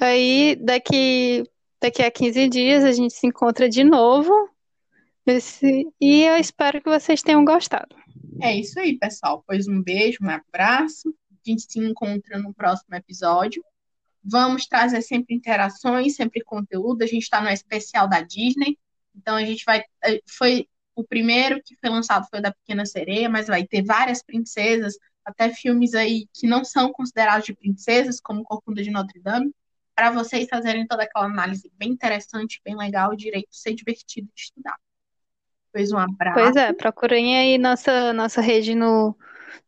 [0.00, 1.44] aí daqui,
[1.82, 4.32] daqui a 15 dias a gente se encontra de novo.
[5.26, 7.96] Esse- E eu espero que vocês tenham gostado.
[8.40, 9.42] É isso aí, pessoal.
[9.46, 11.14] Pois um beijo, um abraço.
[11.46, 13.64] A gente se encontra no próximo episódio.
[14.22, 17.02] Vamos trazer sempre interações, sempre conteúdo.
[17.02, 18.78] A gente está no especial da Disney.
[19.14, 19.82] Então a gente vai.
[20.04, 23.82] eh, Foi o primeiro que foi lançado foi o da Pequena Sereia, mas vai ter
[23.82, 29.20] várias princesas, até filmes aí que não são considerados de princesas, como Corcunda de Notre
[29.20, 29.52] Dame,
[29.94, 34.40] para vocês fazerem toda aquela análise bem interessante, bem legal, direito de ser divertido de
[34.40, 34.76] estudar.
[35.72, 36.38] Pois um abraço.
[36.38, 39.16] Pois é, procurem aí nossa, nossa rede no,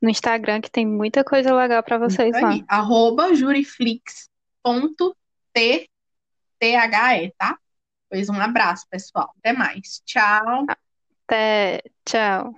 [0.01, 2.51] no Instagram, que tem muita coisa legal pra vocês Isso lá.
[2.51, 5.87] aí, arroba juriflix.the,
[7.39, 7.59] tá?
[8.09, 9.32] Pois um abraço, pessoal.
[9.39, 10.01] Até mais.
[10.05, 10.66] Tchau.
[11.26, 12.55] Até, tchau.